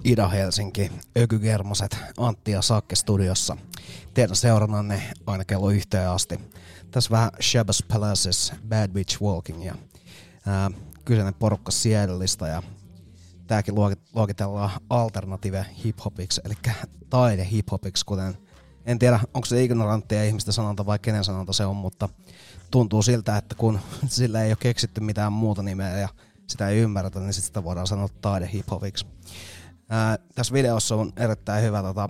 [0.03, 3.57] Ida Helsinki, Öky Germoset, Antti ja Sakke studiossa.
[4.13, 6.39] Teidän seurannanne aina kello yhteen asti.
[6.91, 9.75] Tässä vähän Shabazz Palaces, Bad Bitch Walking ja
[10.47, 10.71] ää,
[11.05, 12.63] kyseinen porukka Seattleista ja
[13.47, 16.53] tääkin luokit- luokitellaan alternative hiphopiksi, eli
[17.09, 18.37] taide hiphopiksi, kuten
[18.85, 22.09] en tiedä, onko se ignoranttia ihmistä sanonta vai kenen sanonta se on, mutta
[22.71, 26.09] tuntuu siltä, että kun sillä ei ole keksitty mitään muuta nimeä ja
[26.47, 29.05] sitä ei ymmärretä, niin sit sitä voidaan sanoa taide hiphopiksi.
[30.35, 32.09] Tässä videossa on erittäin hyvä, tota,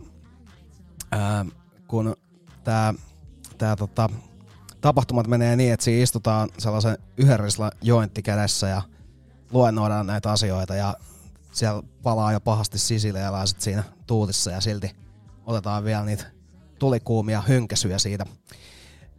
[1.11, 1.45] ää,
[1.87, 2.15] kun
[2.63, 2.93] tämä
[3.57, 4.09] tää, tota,
[4.81, 8.81] tapahtumat menee niin, että siinä istutaan sellaisen yhden risla jointti kädessä ja
[9.51, 10.95] luennoidaan näitä asioita ja
[11.51, 14.91] siellä palaa jo pahasti sisileeläiset siinä tuutissa ja silti
[15.45, 16.25] otetaan vielä niitä
[16.79, 18.25] tulikuumia hynkäsyjä siitä,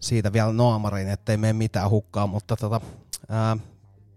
[0.00, 2.80] siitä vielä naamariin, ettei mene mitään hukkaa, mutta tota,
[3.28, 3.56] ää,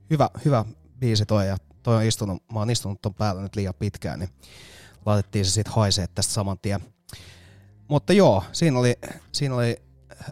[0.10, 0.66] hyvä, hyvä
[1.00, 1.58] biisi toi ja
[1.88, 4.30] toi on istunut, mä oon istunut ton päällä nyt liian pitkään, niin
[5.06, 6.80] laitettiin se sitten haisee tästä saman tien.
[7.88, 8.96] Mutta joo, siinä oli,
[9.32, 9.82] siinä oli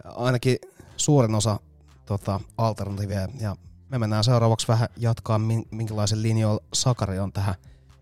[0.04, 0.56] ainakin
[0.96, 1.60] suurin osa
[2.06, 3.56] tota, alternatiivia ja
[3.88, 7.54] me mennään seuraavaksi vähän jatkaa, min- minkälaisen linjoilla Sakari on tähän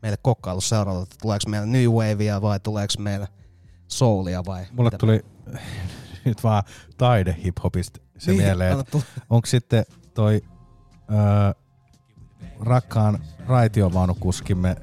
[0.03, 3.29] meille kokkaillut seuraavaksi, että tuleeko meillä New Wavea vai tuleeko meillä
[3.89, 4.99] Soulia vai Mulle mitä?
[4.99, 5.25] tuli
[6.25, 6.63] nyt vaan
[6.97, 8.77] taide hiphopista se Niin, mieleen,
[9.31, 10.41] onko sitten toi
[11.11, 11.64] öö,
[12.61, 14.77] rakkaan raitiovaunukuskimme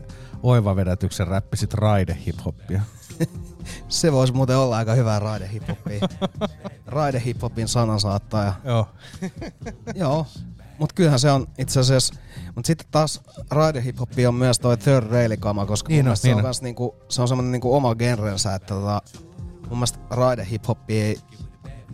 [0.44, 2.82] oiva vedätyksen räppi sit raide hiphoppia.
[3.88, 6.00] Se voisi muuten olla aika hyvää raide hiphoppia.
[6.88, 8.54] raide hiphopin sanansaattaja.
[8.64, 8.88] Joo.
[9.96, 10.28] Joo.
[10.80, 12.14] Mutta kyllähän se on itse asiassa,
[12.56, 16.18] mutta sitten taas raide hiphopi on myös toi third rail kama, koska Niin mun on,
[16.24, 19.02] niin se on, kans niinku, se on semmonen niinku oma genrensä, että tota,
[19.70, 21.20] mun mielestä raide hiphopi ei,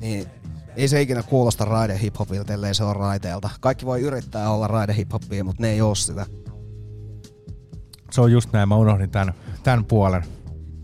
[0.01, 0.27] niin
[0.77, 3.49] ei se ikinä kuulosta raide hiphopilta, ellei se ole raiteelta.
[3.59, 6.25] Kaikki voi yrittää olla raide hiphopia, mutta ne ei oo sitä.
[8.11, 10.23] Se on just näin, mä unohdin tämän, tämän puolen.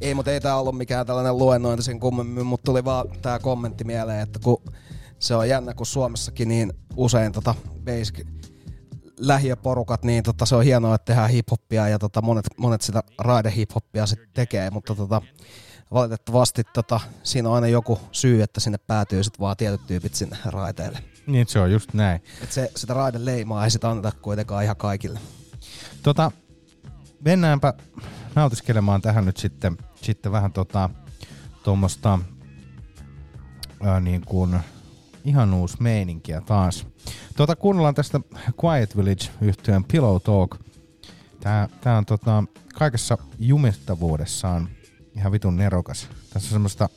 [0.02, 3.84] Ei, mutta ei tää ollut mikään tällainen luennointi sen kummemmin, mutta tuli vaan tää kommentti
[3.84, 4.64] mieleen, että kun
[5.20, 8.26] se on jännä, kun Suomessakin niin usein tota basic
[9.20, 13.54] lähiöporukat, niin tota, se on hienoa, että tehdään hiphoppia ja tota, monet, monet sitä raide
[13.56, 15.22] hiphoppia sitten tekee, mutta tota,
[15.94, 20.38] valitettavasti tota, siinä on aina joku syy, että sinne päätyy sit vaan tietyt tyypit sinne
[20.46, 21.00] raiteille.
[21.28, 22.22] Niin se on just näin.
[22.44, 25.20] Et se, sitä raiden leimaa ei sitä anneta kuitenkaan ihan kaikille.
[26.04, 26.32] Tota,
[27.26, 27.74] mennäänpä
[28.36, 30.90] nautiskelemaan tähän nyt sitten, sitten vähän tota,
[31.64, 32.20] tuommoista
[34.02, 34.60] niin kuin
[35.26, 36.88] ihan uusi meininkiä taas.
[37.36, 38.20] Tota, kuunnellaan tästä
[38.64, 40.56] Quiet Village yhtyeen Pillow Talk.
[41.40, 44.70] Tää, tää on tota, kaikessa jumittavuudessaan
[45.16, 46.08] ihan vitun nerokas.
[46.34, 46.90] Tässä on semmoista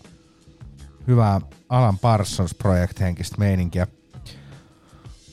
[1.07, 3.87] hyvää Alan Parsons Project henkistä meininkiä.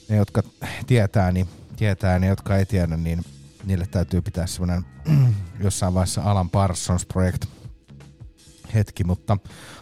[0.10, 0.44] Ne, jotka
[0.88, 3.24] tietää, niin tietää, ne, jotka ei tiedä, niin
[3.64, 4.86] niille täytyy pitää semmoinen
[5.64, 7.46] jossain vaiheessa Alan Parsons Project
[8.74, 9.38] hetki, mutta,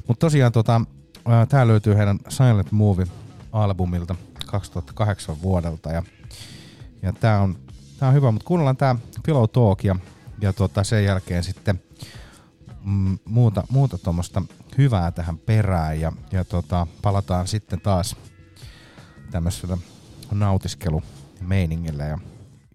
[0.07, 0.81] mutta tosiaan tota,
[1.49, 6.03] tää löytyy heidän Silent Movie-albumilta 2008 vuodelta ja,
[7.01, 7.55] ja tää on,
[7.99, 9.95] tää on hyvä, mutta kuunnellaan tää Pillow Talk ja,
[10.41, 11.81] ja tota, sen jälkeen sitten
[12.83, 13.97] mm, muuta, muuta
[14.77, 18.15] hyvää tähän perään ja, ja tota, palataan sitten taas
[19.31, 19.77] tämmöisellä
[20.31, 22.19] nautiskelumeiningillä ja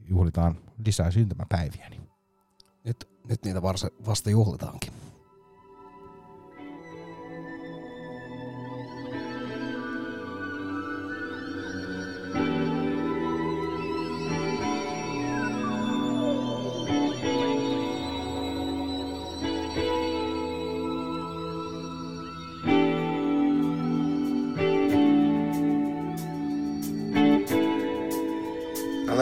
[0.09, 1.89] juhlitaan lisää syntymäpäiviä.
[1.89, 2.09] Niin.
[2.85, 4.93] Nyt, nyt niitä varsa, vasta juhlitaankin.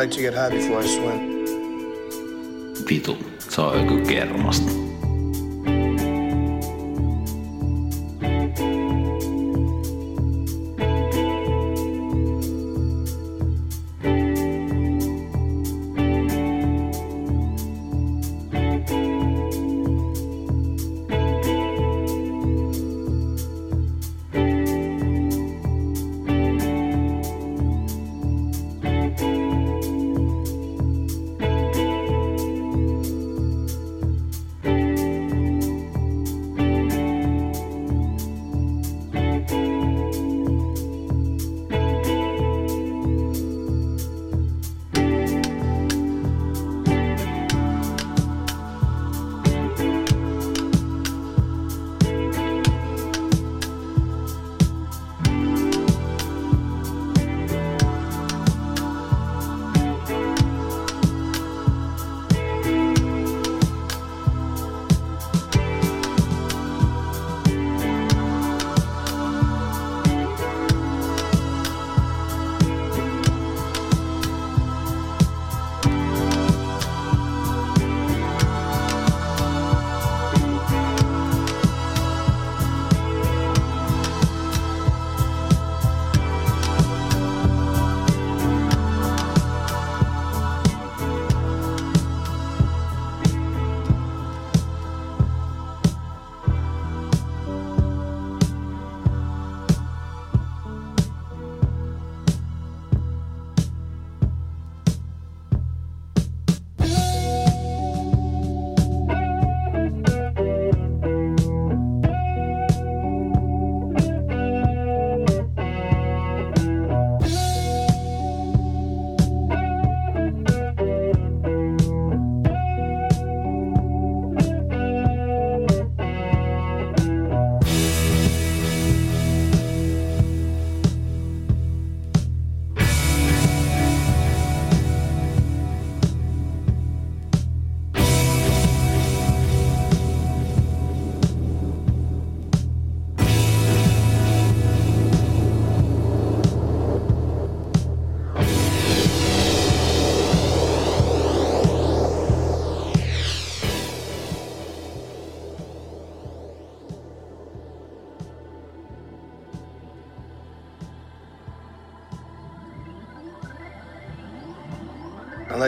[0.04, 1.18] Like to get high before I swim.
[2.86, 4.93] Vitu, se on joku kermasta.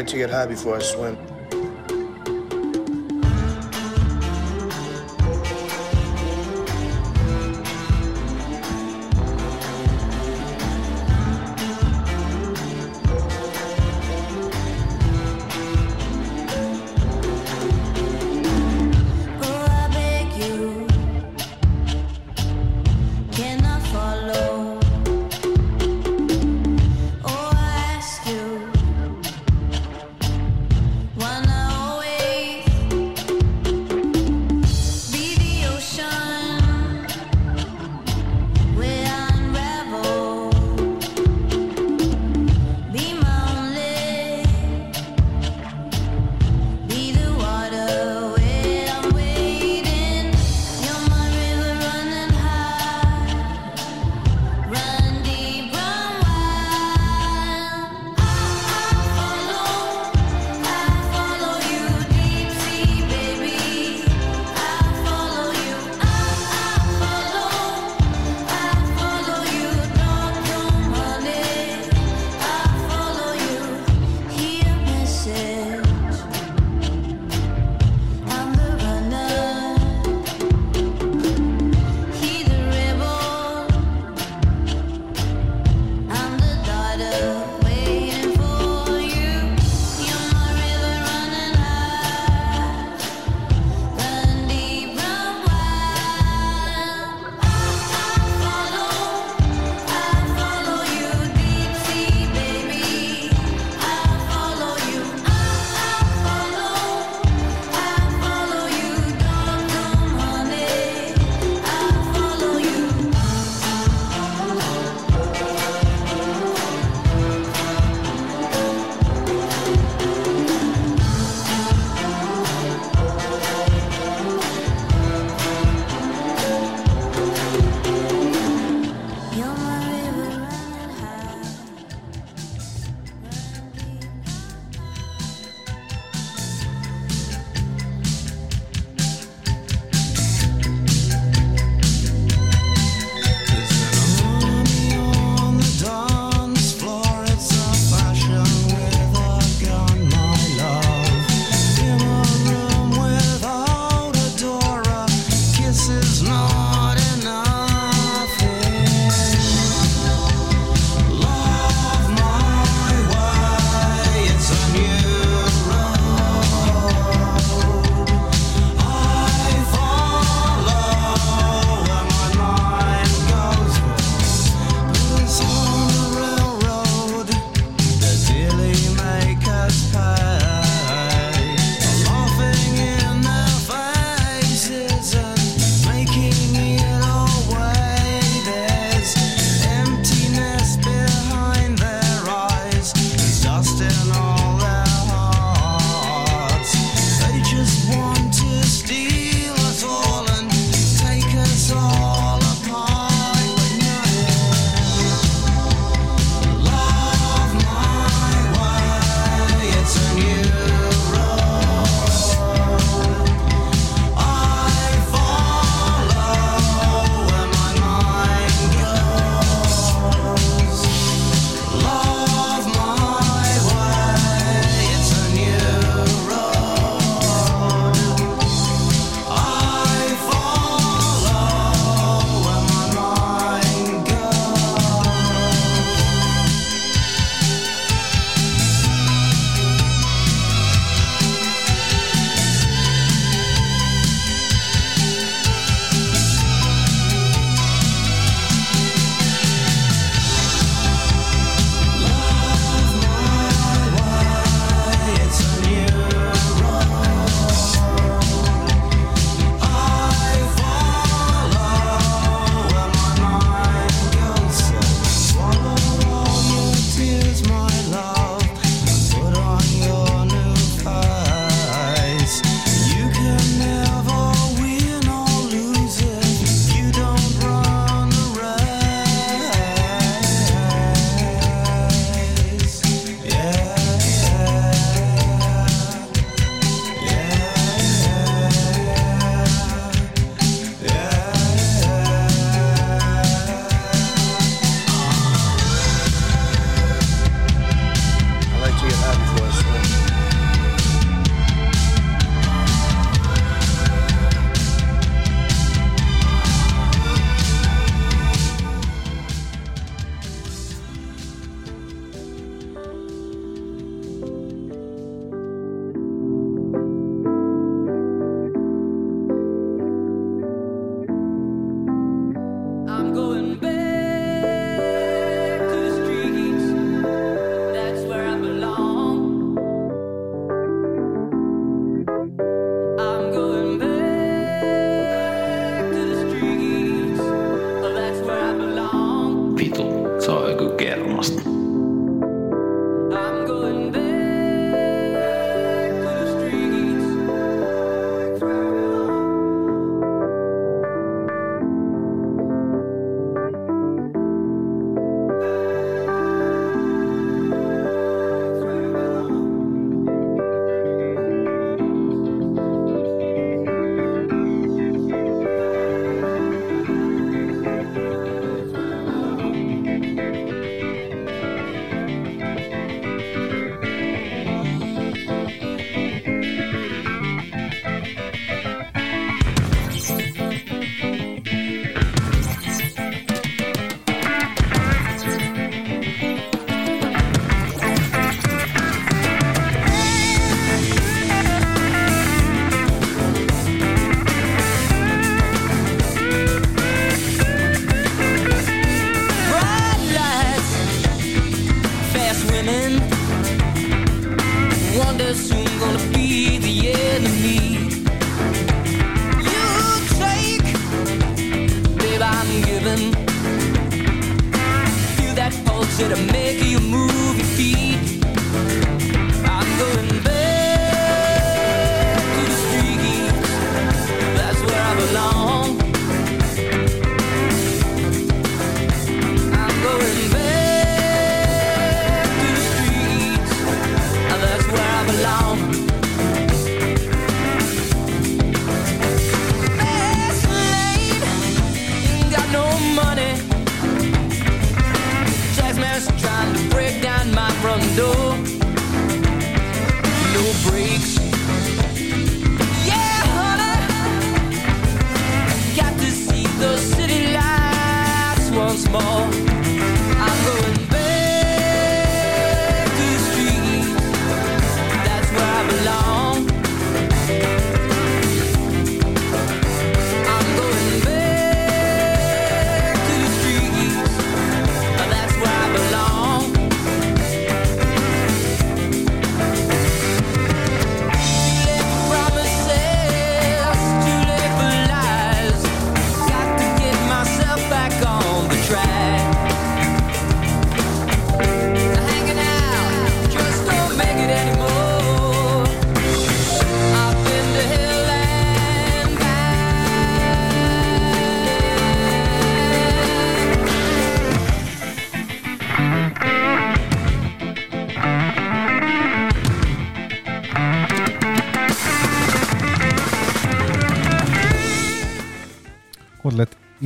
[0.09, 1.16] To get high before I swim.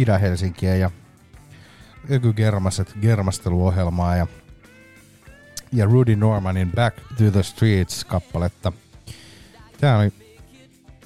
[0.01, 0.90] Itä-Helsinkiä ja
[2.11, 4.26] Öky Germaset germasteluohjelmaa ja,
[5.72, 8.72] ja Rudy Normanin Back to the Streets kappaletta.
[9.80, 10.12] Tää oli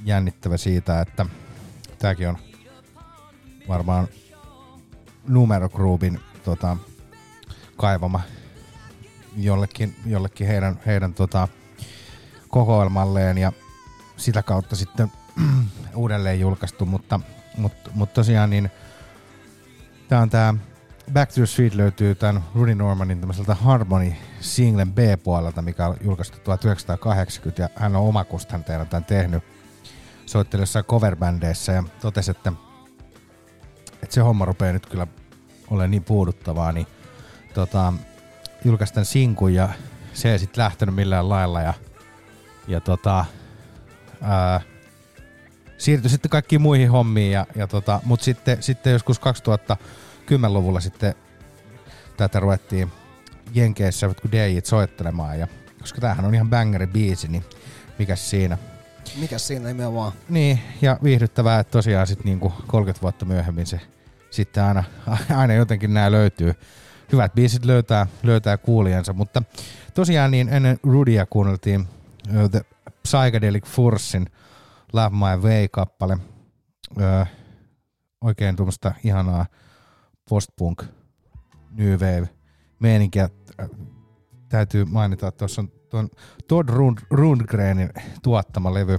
[0.04, 1.26] jännittävä siitä, että
[1.98, 2.38] tääkin on
[3.68, 4.08] varmaan
[5.28, 6.76] Numero Groupin tota,
[7.76, 8.20] kaivama
[9.36, 11.48] jollekin, jollekin heidän, heidän tota,
[12.48, 13.52] kokoelmalleen ja
[14.16, 15.12] sitä kautta sitten
[15.94, 17.20] uudelleen julkaistu, mutta,
[17.56, 18.70] mutta, mutta tosiaan niin
[20.14, 20.54] tää on tää
[21.12, 26.38] Back to the Street löytyy tämän Rudy Normanin tämmöiseltä Harmony singlen B-puolelta, mikä on julkaistu
[26.44, 29.44] 1980 ja hän on omakustanteena tämän tehnyt.
[30.26, 32.52] Soitteli jossain coverbändeissä ja totesi, että,
[34.02, 35.06] että se homma rupeaa nyt kyllä
[35.70, 36.86] olemaan niin puuduttavaa, niin
[37.54, 37.92] tota,
[38.64, 39.68] julkaisi tämän sinkun ja
[40.12, 41.74] se ei sitten lähtenyt millään lailla ja,
[42.68, 43.24] ja tota,
[44.22, 44.60] ää,
[45.78, 49.18] siirtyi sitten kaikkiin muihin hommiin, ja, ja tota, mutta sitten, sitten joskus
[50.30, 51.14] 2010-luvulla sitten
[52.16, 52.92] tätä ruvettiin
[53.54, 55.48] Jenkeissä jotkut DJt soittelemaan, ja
[55.80, 57.44] koska tämähän on ihan bangeri biisi, niin
[57.98, 58.58] mikäs siinä.
[59.20, 60.12] Mikäs siinä nimenomaan?
[60.28, 63.80] Niin, ja viihdyttävää, että tosiaan sitten niinku 30 vuotta myöhemmin se
[64.30, 64.84] sitten aina,
[65.36, 66.54] aina jotenkin nämä löytyy.
[67.12, 69.42] Hyvät biisit löytää, löytää kuulijansa, mutta
[69.94, 72.60] tosiaan niin ennen Rudya kuunneltiin uh, The
[73.02, 74.26] Psychedelic Forcein
[74.92, 76.18] Love My Way-kappale.
[77.00, 77.24] Öö,
[78.20, 79.46] oikein tuommoista ihanaa
[80.28, 80.84] post-punk,
[81.70, 82.28] new wave
[82.78, 83.28] meininkiä.
[83.60, 83.68] Äh,
[84.48, 86.08] Täytyy mainita, että tuossa on tuon
[86.48, 87.90] Todd Rund- Rundgrenin
[88.22, 88.98] tuottama levy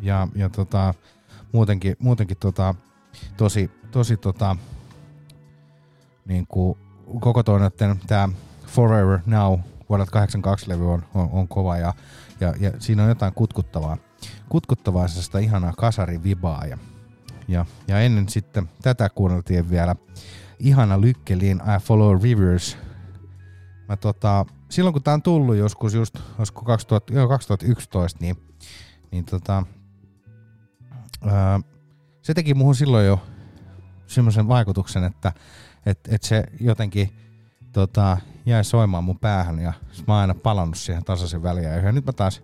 [0.00, 0.94] ja, ja tota,
[1.52, 2.74] muutenkin, muutenkin tota,
[3.36, 4.56] tosi, tosi tota,
[6.24, 6.78] niin kuin
[7.20, 7.60] koko toi
[8.06, 8.28] tämä
[8.66, 9.58] Forever Now
[9.88, 11.94] vuodelta 82 levy on, on, on kova ja,
[12.40, 13.96] ja, ja, siinä on jotain kutkuttavaa,
[14.48, 16.78] kutkuttavaa sellaista ihanaa kasarivibaa ja,
[17.48, 19.96] ja, ja ennen sitten tätä kuunneltiin vielä
[20.62, 22.78] ihana lykkelin I Follow Rivers.
[23.88, 28.36] Mä tota, silloin kun tää on tullut joskus just, olisiko 2000, joo, 2011, niin,
[29.10, 29.66] niin tota,
[31.26, 31.60] ää,
[32.22, 33.20] se teki muuhun silloin jo
[34.06, 35.32] semmoisen vaikutuksen, että
[35.86, 37.16] et, et se jotenkin
[37.72, 39.72] tota, jäi soimaan mun päähän ja
[40.06, 41.76] mä oon aina palannut siihen tasaisen väliä.
[41.76, 42.42] Ja nyt mä taas,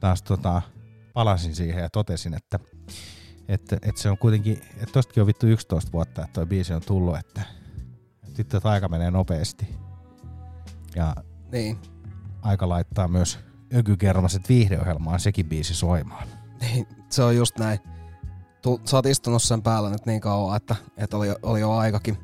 [0.00, 0.62] taas tota,
[1.12, 2.58] palasin siihen ja totesin, että
[3.48, 6.82] että, että se on kuitenkin, että tostakin on vittu 11 vuotta, että toi biisi on
[6.86, 7.42] tullut, että,
[8.38, 9.68] nyt että aika menee nopeasti.
[10.96, 11.14] Ja
[11.52, 11.78] Niin.
[12.42, 13.38] aika laittaa myös
[13.74, 16.28] ökykermaset viihdeohjelmaan sekin biisi soimaan.
[16.60, 17.78] Niin, se on just näin.
[18.62, 22.18] Tu, sä oot istunut sen päällä nyt niin kauan, että, että oli, oli jo aikakin.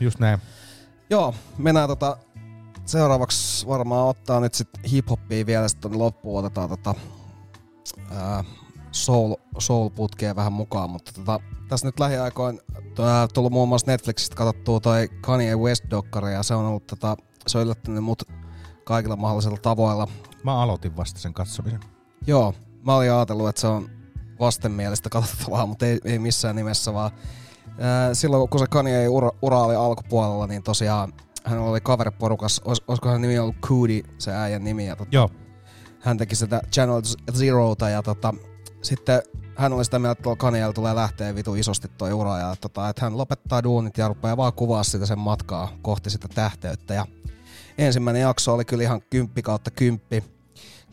[0.00, 0.38] Just näin.
[1.10, 2.16] Joo, mennään tota,
[2.86, 6.94] seuraavaksi varmaan ottaa nyt sit hip-hoppia vielä sitten loppuun otetaan tota,
[8.10, 8.44] ää,
[8.92, 12.60] soul, soul-putkeen vähän mukaan, mutta tota, tässä nyt lähiaikoin
[12.94, 17.16] tää, tullut muun muassa Netflixistä katsottua toi Kanye West-dokkari ja se on ollut tota,
[17.46, 18.22] se on yllättänyt mut
[18.84, 20.08] kaikilla mahdollisilla tavoilla.
[20.44, 21.80] Mä aloitin vasta sen katsomisen.
[22.26, 22.54] Joo,
[22.86, 23.90] mä olin ajatellut, että se on
[24.40, 27.10] vastenmielistä katsottavaa, mutta ei, ei missään nimessä, vaan
[27.78, 31.12] ää, silloin kun se Kanye ura, ura oli alkupuolella, niin tosiaan
[31.44, 35.30] hän oli kaveriporukas, olis, olisiko hän nimi ollut Coody, se äijän nimi, ja tota, Joo.
[36.00, 38.34] hän teki sitä Channel Zerota, ja tota,
[38.82, 39.22] sitten
[39.56, 43.02] hän oli sitä mieltä, että tuolla tulee lähteä vitu isosti toi ura, ja tota, että
[43.02, 47.06] hän lopettaa duunit ja rupeaa vaan kuvaa sitä sen matkaa kohti sitä tähteyttä, ja
[47.78, 50.24] ensimmäinen jakso oli kyllä ihan kymppi kautta kymppi,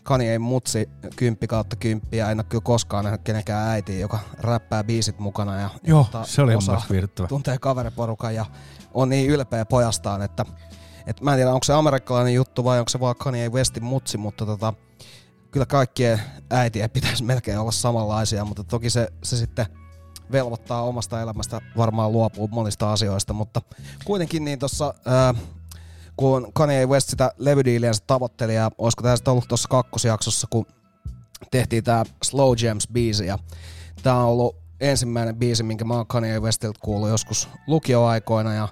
[0.08, 4.84] Kanye mutsi kymppi kautta kymppi ja en ole kyllä koskaan nähnyt kenenkään äitiä, joka räppää
[4.84, 5.60] biisit mukana.
[5.60, 6.86] Ja, Joo, ja se oli osaa-.
[7.28, 8.46] Tuntee kaveriporukan ja
[8.94, 10.46] on niin ylpeä pojastaan, että,
[11.08, 14.18] että mä en tiedä onko se amerikkalainen juttu vai onko se vaan Kanye Westin mutsi,
[14.18, 14.74] mutta tota,
[15.58, 19.66] kyllä kaikkien äitien pitäisi melkein olla samanlaisia, mutta toki se, se sitten
[20.32, 23.62] velvoittaa omasta elämästä varmaan luopuu monista asioista, mutta
[24.06, 24.94] kuitenkin niin tuossa
[26.18, 30.66] kun Kanye West sitä levydiiliänsä tavoitteli ja olisiko tämä sitten ollut tuossa kakkosjaksossa, kun
[31.52, 33.40] tehtiin tämä Slow Jams biisi ja
[34.04, 38.68] tämä on ollut ensimmäinen biisi, minkä mä oon Kanye Westiltä kuullut joskus lukioaikoina ja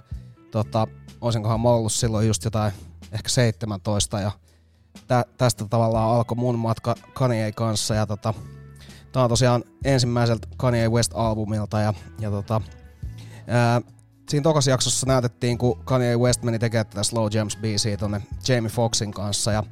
[0.50, 0.86] tota,
[1.20, 2.72] olisinkohan mä ollut silloin just jotain
[3.12, 4.30] ehkä 17 ja
[5.08, 8.34] tä, tästä tavallaan alkoi mun matka Kanye kanssa ja tota,
[9.12, 12.60] tää on tosiaan ensimmäiseltä Kanye West-albumilta ja, ja tota,
[13.46, 13.80] ää,
[14.28, 18.70] siinä tokassa jaksossa näytettiin, kun Kanye West meni tekemään tätä Slow Jams biisiä tonne Jamie
[18.70, 19.62] Foxin kanssa ja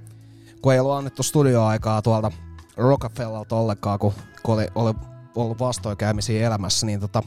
[0.62, 2.32] kun ei ollut annettu studioaikaa tuolta
[2.76, 4.12] Rockefellalta ollenkaan, kun,
[4.42, 4.94] kun oli, oli
[5.34, 7.22] ollut vastoinkäymisiä elämässä, niin tota,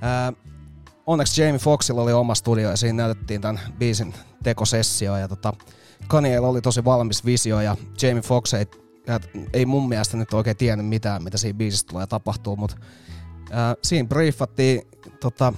[0.00, 0.32] ää,
[1.06, 5.52] onneksi Jamie Foxilla oli oma studio ja siinä näytettiin tämän biisin tekosessio ja tota,
[6.08, 8.66] Kanyeella oli tosi valmis visio ja Jamie Fox ei,
[9.52, 12.76] ei mun mielestä nyt oikein tiennyt mitään, mitä siinä biisissä tulee tapahtuu, mutta
[13.50, 14.82] ää, siinä briefattiin
[15.20, 15.52] tota,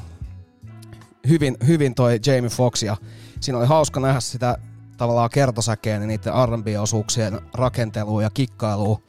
[1.28, 2.97] hyvin, hyvin toi Jamie Fox ja
[3.41, 4.59] siinä oli hauska nähdä sitä
[4.97, 9.01] tavallaan kertosäkeen ja niiden R&B-osuuksien rakentelua ja kikkailua,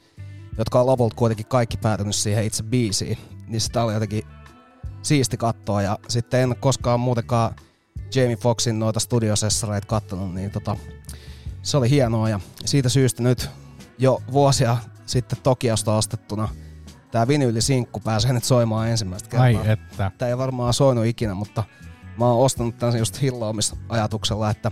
[0.58, 3.18] jotka on lopulta kuitenkin kaikki päätynyt siihen itse biisiin.
[3.48, 4.24] Niin sitä oli jotenkin
[5.02, 7.56] siisti katsoa ja sitten en koskaan muutenkaan
[8.16, 10.76] Jamie Foxin noita studiosessareita kattonut, niin tota,
[11.62, 13.50] se oli hienoa ja siitä syystä nyt
[13.98, 16.50] jo vuosia sitten Tokiosta ostettuna
[17.12, 19.46] tämä vinyylisinkku pääsee nyt soimaan ensimmäistä kertaa.
[19.46, 20.12] Ai että.
[20.18, 21.64] Tämä ei varmaan soinut ikinä, mutta
[22.18, 24.72] mä oon ostanut tämän just hilloamisajatuksella, että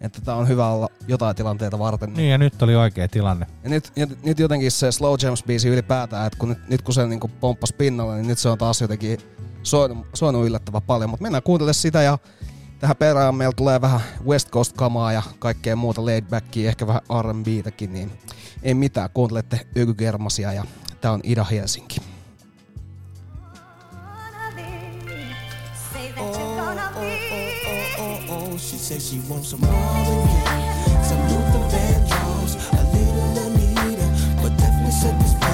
[0.00, 2.12] että tämä on hyvä olla jotain tilanteita varten.
[2.14, 3.46] Niin ja nyt oli oikea tilanne.
[3.64, 7.06] Ja nyt, ja nyt jotenkin se Slow Jams-biisi ylipäätään, että kun nyt, nyt kun se
[7.06, 9.18] niinku pomppasi pinnalle, niin nyt se on taas jotenkin
[9.62, 11.10] soinut, soinut yllättävän paljon.
[11.10, 12.18] Mutta mennään kuuntelemaan sitä ja
[12.78, 17.92] tähän perään meillä tulee vähän West Coast-kamaa ja kaikkea muuta laid backia, ehkä vähän R&Btäkin,
[17.92, 18.12] niin
[18.62, 19.10] ei mitään.
[19.14, 20.64] Kuuntelette Ykygermasia ja
[21.00, 21.96] tää on Ida Helsinki.
[28.58, 29.66] She said she wants some
[31.08, 34.06] some Luther Vandross, a little Anita,
[34.42, 35.47] but definitely set this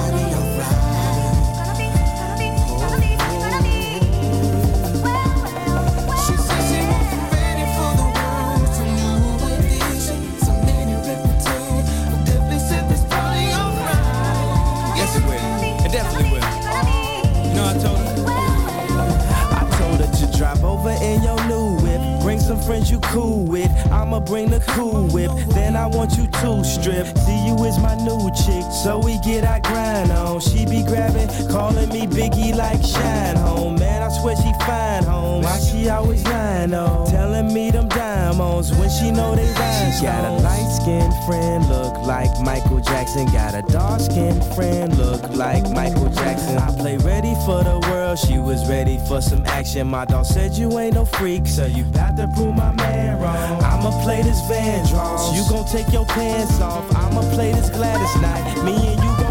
[22.55, 23.69] some friends you cool with.
[23.91, 25.31] I'ma bring the cool whip.
[25.49, 27.05] Then I want you to strip.
[27.17, 28.65] See you is my new chick.
[28.83, 30.39] So we get our grind on.
[30.39, 33.75] She be grabbing, calling me Biggie like Shine Home.
[33.75, 35.43] Man, I swear she fine home.
[35.43, 37.07] Why she she always lying on.
[37.09, 39.91] Telling me them diamonds when she know they rhyme.
[39.93, 43.25] She got a light skinned friend, look like Michael Jackson.
[43.27, 46.57] Got a dark skinned friend, look like Michael Jackson.
[46.57, 49.87] I play ready for the world, she was ready for some action.
[49.87, 53.23] My dog said you ain't no freak, so you bout to prove my man.
[53.63, 56.85] I'ma play this Vandross, you gon' take your pants off.
[56.95, 59.24] I'ma play this Gladys night, me and you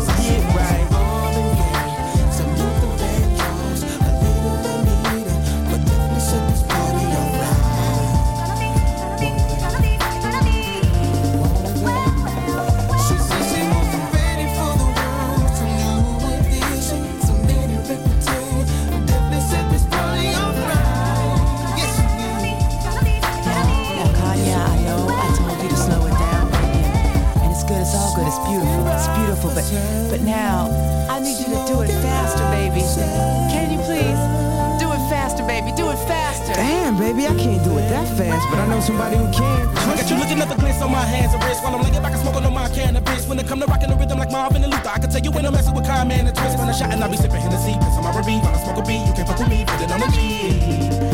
[37.25, 39.65] Baby, I can't do it that fast, but I know somebody who can.
[39.89, 41.97] I got you looking at the glance on my hands and wrists while I'm laying
[42.03, 43.25] back and smoking on my cannabis.
[43.27, 45.31] When it come to rocking the rhythm like Marvin and Luther, I can tell you
[45.31, 46.59] when I'm messing with Kyle, man, and twist.
[46.59, 48.85] When I shot and I be sipping Hennessy, cause I'm R&B, while I smoke a
[48.85, 50.21] beat, you can't fuck with me, put it on the G.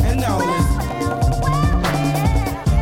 [0.03, 0.43] And now.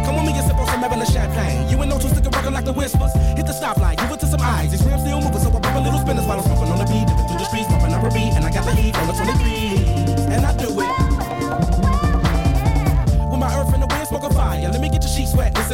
[0.08, 1.68] Come with me and sip on some champagne.
[1.68, 3.12] You ain't no two sticker rockin' like the whispers.
[3.36, 4.72] Hit the stoplight, give it to some eyes.
[4.72, 6.88] These rims still moving, so I pop a little spinners while I'm smoking on the
[6.88, 7.04] beat.
[7.28, 9.87] Through the streets, bumping up a beat, and I got the heat on the 23.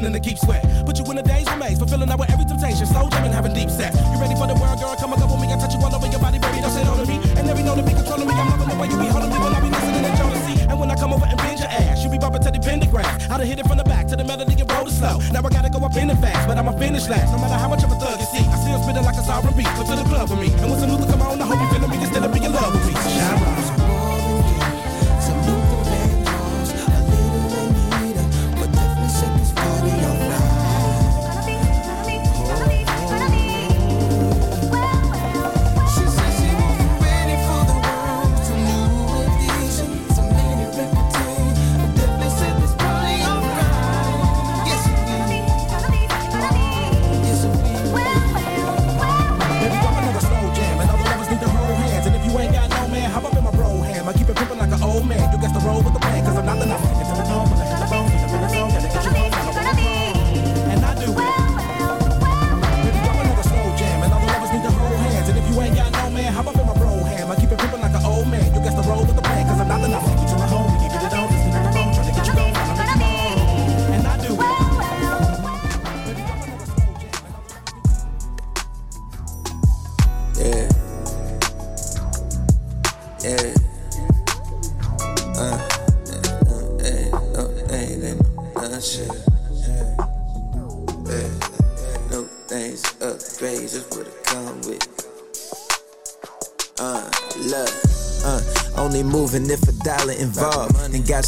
[0.05, 0.63] Sweat, to keep sweat.
[0.85, 2.87] Put you in the days remains, fulfilling out with every temptation.
[2.87, 3.97] Slow jamming, having deep sex.
[4.13, 4.95] You ready for the world, girl?
[4.97, 5.49] Come and go with me.
[5.53, 6.61] I touch you all over your body, baby.
[6.61, 7.17] Don't say no to me.
[7.39, 8.35] And every know to be controlling me.
[8.35, 10.55] I'm loving the way you be holding me when I be listening to jealousy.
[10.69, 13.09] And when I come over and bend your ass, you be bumping to the pentagram.
[13.31, 15.19] I done hit it from the back to the melody and roll it slow.
[15.33, 17.33] Now I gotta go up in it fast, but I'ma finish last.
[17.33, 19.57] No matter how much of a thug you see, I still spitting like a sovereign
[19.57, 19.71] beat.
[19.73, 20.49] Come to the club with me.
[20.61, 21.69] And when some Luther come on, I hope you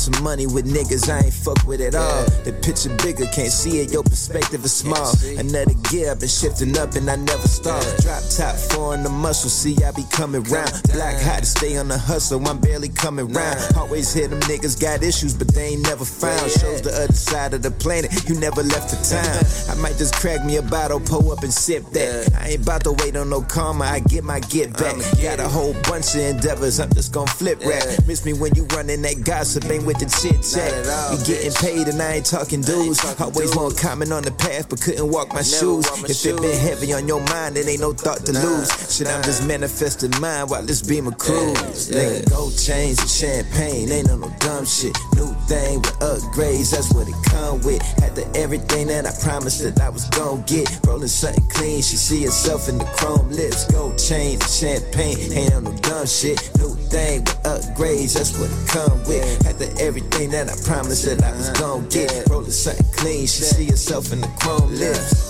[0.06, 2.24] some money with niggas I ain't fuck with at all.
[2.44, 5.12] The picture bigger, can't see it, your perspective is small.
[5.36, 7.82] Another gear, I've been shifting up and I never stop.
[8.02, 10.70] Drop top, four in the muscle, see I be coming round.
[10.92, 13.58] Black hot to stay on the hustle, I'm barely coming round.
[13.76, 16.50] Always hear them niggas got issues, but they ain't never found.
[16.50, 19.76] Shows the other side of the planet, you never left the town.
[19.76, 22.32] I might just crack me a bottle, pull up and sip that.
[22.34, 24.96] I ain't about to wait on no karma, I get my get back.
[25.22, 27.84] Got a whole bunch of endeavors, I'm just gonna flip rap.
[28.06, 30.72] Miss me when you running that gossip, ain't with the chit chat.
[31.12, 33.04] You getting paid and I ain't talking dudes.
[33.20, 35.86] Always want comment on the path, but couldn't walk my shoes.
[36.08, 38.68] If it been heavy on your mind, it ain't no thought to lose.
[38.94, 41.90] Shit, I'm just manifesting mine while this beam a cruise.
[41.90, 44.96] Nigga, gold chains and champagne, ain't on no dumb shit.
[45.14, 47.82] New thing with upgrades, that's what it come with.
[48.00, 50.66] Had the everything that I promised that I was gonna get.
[50.86, 53.64] Rolling something clean, she see herself in the chrome lips.
[53.72, 56.38] Gold chains and champagne, ain't no dumb shit.
[56.58, 56.65] New
[56.96, 59.58] with upgrades, that's what it come with.
[59.58, 61.60] The everything that I promised that I was uh-huh.
[61.60, 62.28] gonna get.
[62.28, 65.25] Rolling something clean, she see herself in the chrome lips.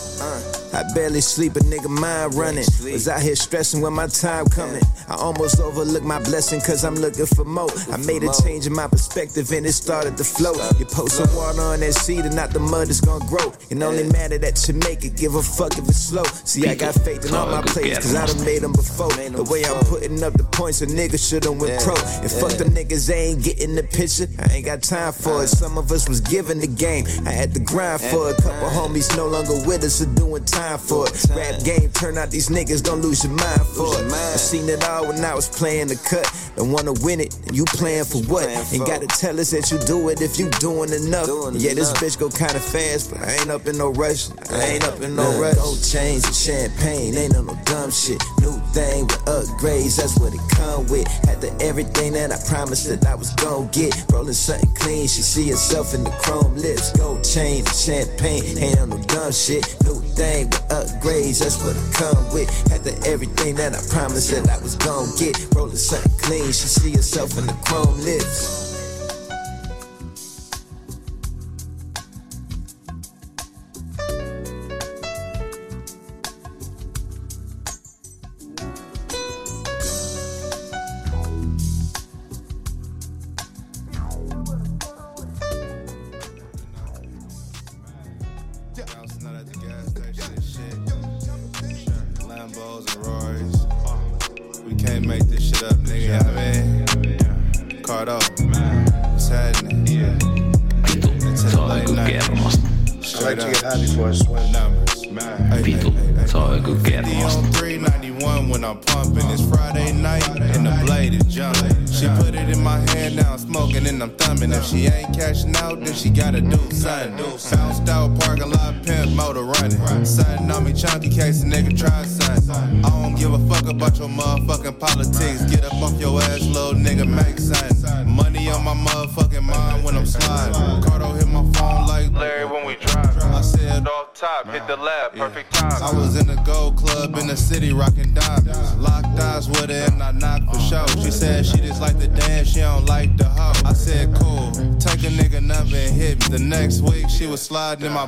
[0.72, 2.64] I barely sleep, a nigga mind running.
[2.82, 4.82] Was out here stressing when my time coming.
[5.08, 7.70] I almost overlooked my blessing cause I'm looking for more.
[7.90, 10.52] I made a change in my perspective and it started to flow.
[10.78, 13.52] You pour some water on that seed and not the mud is gonna grow.
[13.70, 16.24] It only matter that you make it, give a fuck if it's slow.
[16.44, 19.12] See, I got faith in all my plays cause I done made them before.
[19.12, 21.94] The way I'm putting up the points, a nigga should've went pro.
[21.94, 24.26] And fuck them niggas, they ain't getting the picture.
[24.38, 25.48] I ain't got time for it.
[25.48, 27.06] Some of us was given the game.
[27.24, 28.36] I had to grind for it.
[28.42, 31.26] Couple homies no longer with us are doing time time for it.
[31.34, 34.12] Rap game turn out these niggas don't lose your mind for it.
[34.12, 36.26] I seen it all when I was playing the cut.
[36.56, 38.48] Don't wanna win it, and you playing for what?
[38.72, 41.28] Ain't gotta tell us that you do it if you doing enough.
[41.54, 44.28] yeah, this bitch go kinda fast, but I ain't up in no rush.
[44.50, 45.56] I ain't up in no rush.
[45.56, 48.22] Gold chains and champagne, ain't on no dumb shit.
[48.40, 51.06] New thing with upgrades, that's what it come with.
[51.28, 53.92] Had the everything that I promised that I was gon' get.
[54.10, 56.92] Rolling something clean, she see herself in the chrome lips.
[56.96, 59.64] Gold chain and champagne, ain't on no dumb shit.
[59.84, 62.48] New thing with upgrades, that's what I come with.
[62.84, 65.34] The everything that I promised that I was gonna get.
[65.54, 68.65] Rolling something clean, she see herself in the chrome lips.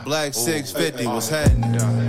[0.09, 2.08] Black 650, was um, happening.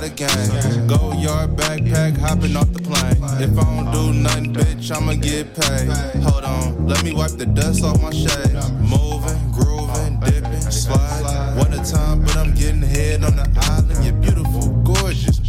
[0.00, 0.86] Lot gang.
[0.86, 3.22] Go yard backpack, hopping off the plane.
[3.40, 5.88] If I don't do nothing, bitch, I'ma get paid.
[6.22, 8.70] Hold on, let me wipe the dust off my shades.
[8.80, 11.58] Moving, grooving, dipping, sliding.
[11.58, 14.04] What a time, but I'm getting head on the island.
[14.04, 15.40] You're beautiful, gorgeous,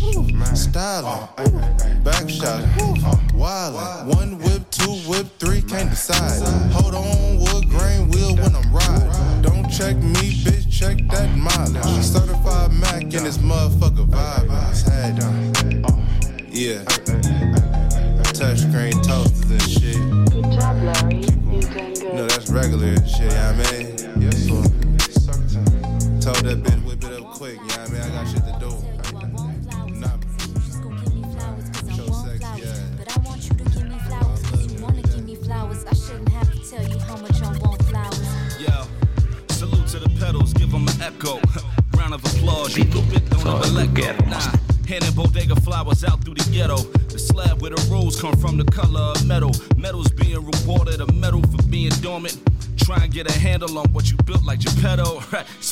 [0.53, 1.27] styling,
[2.03, 2.63] back shot,
[3.33, 4.15] wildin'.
[4.15, 6.41] One whip, two whip, three, can't decide.
[6.71, 9.41] Hold on, wood grain wheel when I'm riding.
[9.41, 12.03] Don't check me, bitch, check that mileage.
[12.03, 14.40] Certified Mac in this motherfucker vibe.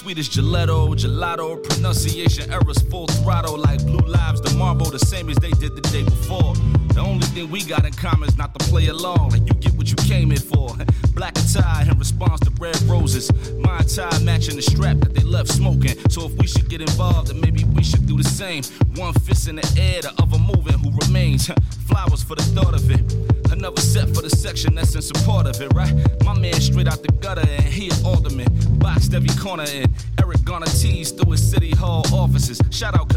[0.10, 5.38] Swedish gelato, gelato, pronunciation errors full throttle like blue lives, the marble, the same as
[5.38, 6.56] they did the day before.
[6.96, 9.74] The only thing we got in common is not to play along, like you get
[9.74, 10.76] what you came in for.
[11.14, 13.32] Black tie in response to red roses.
[13.60, 15.96] My tie matching the strap that they left smoking.
[16.10, 18.64] So if we should get involved, then maybe we should do the same.
[18.96, 21.52] One fist in the air, the other moving, who remains?
[21.88, 23.52] Flowers for the thought of it.
[23.52, 25.94] Another set for the section that's in support of it, right?
[29.50, 29.92] Corner in.
[30.22, 32.62] Eric Garner teased through his city hall offices.
[32.70, 33.10] Shout out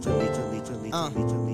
[0.00, 0.90] 这里这里这里
[1.28, 1.49] 这里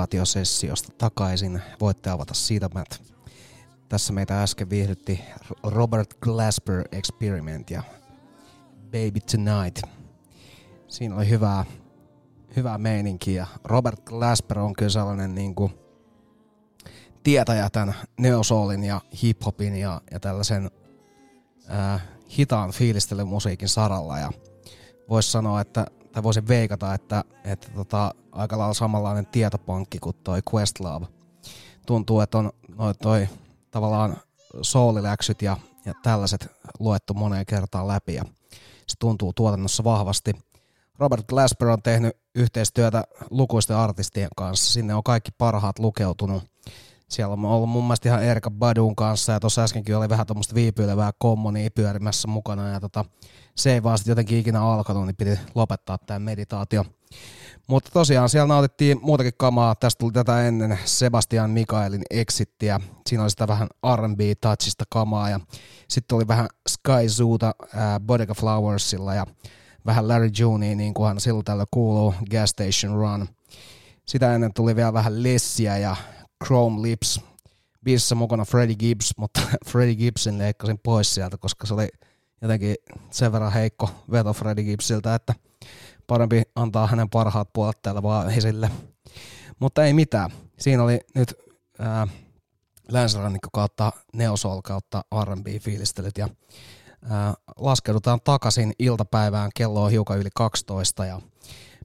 [0.00, 1.62] meditaatiosessiosta takaisin.
[1.80, 3.02] Voitte avata silmät.
[3.88, 5.20] Tässä meitä äsken viihdytti
[5.62, 7.82] Robert Glasper Experiment ja
[8.84, 9.82] Baby Tonight.
[10.88, 11.64] Siinä oli hyvää,
[12.56, 13.46] hyvää meininkiä.
[13.64, 15.72] Robert Glasper on kyllä sellainen niin kuin
[17.22, 20.70] tietäjä tämän neosoulin ja hiphopin ja, ja tällaisen
[21.68, 22.00] ää,
[22.38, 24.32] hitaan fiilistelymusiikin saralla ja
[25.08, 30.40] voisi sanoa, että, tai voisin veikata, että, että tota, aika lailla samanlainen tietopankki kuin toi
[30.54, 31.06] Questlove.
[31.86, 33.28] Tuntuu, että on noi, toi
[33.70, 34.16] tavallaan
[34.62, 36.46] sooliläksyt ja, ja tällaiset
[36.78, 38.24] luettu moneen kertaan läpi ja
[38.86, 40.32] se tuntuu tuotannossa vahvasti.
[40.98, 44.72] Robert Glasper on tehnyt yhteistyötä lukuisten artistien kanssa.
[44.72, 46.42] Sinne on kaikki parhaat lukeutunut.
[47.08, 50.54] Siellä on ollut mun mielestä ihan Erika Badun kanssa ja tuossa äskenkin oli vähän tuommoista
[50.54, 53.04] viipyilevää kommonia pyörimässä mukana ja tota,
[53.62, 56.84] se ei vaan sitten jotenkin ikinä alkanut, niin piti lopettaa tämä meditaatio.
[57.68, 59.74] Mutta tosiaan siellä nautittiin muutakin kamaa.
[59.74, 62.80] Tästä tuli tätä ennen Sebastian Mikaelin Exittiä.
[63.06, 65.40] Siinä oli sitä vähän R&B-touchista kamaa ja
[65.88, 67.54] sitten oli vähän Sky Zoota
[68.06, 69.26] Bodega Flowersilla ja
[69.86, 73.28] vähän Larry Junea, niin kuin hän silloin tällä kuuluu, Gas Station Run.
[74.06, 75.96] Sitä ennen tuli vielä vähän Lessiä ja
[76.44, 77.20] Chrome Lips.
[77.84, 79.40] Biisissä mukana Freddie Gibbs, mutta
[79.70, 81.88] Freddie Gibbsin leikkasin pois sieltä, koska se oli
[82.42, 82.74] jotenkin
[83.10, 85.34] sen verran heikko veto Freddie Gibbsiltä, että
[86.06, 88.70] parempi antaa hänen parhaat puolet täällä vaan esille.
[89.60, 90.30] Mutta ei mitään.
[90.58, 91.34] Siinä oli nyt
[91.78, 92.06] ää,
[92.88, 96.28] länsirannikko kautta neosol kautta R&B-fiilistelyt ja
[97.10, 99.50] ää, laskeudutaan takaisin iltapäivään.
[99.54, 101.20] Kello on hiukan yli 12 ja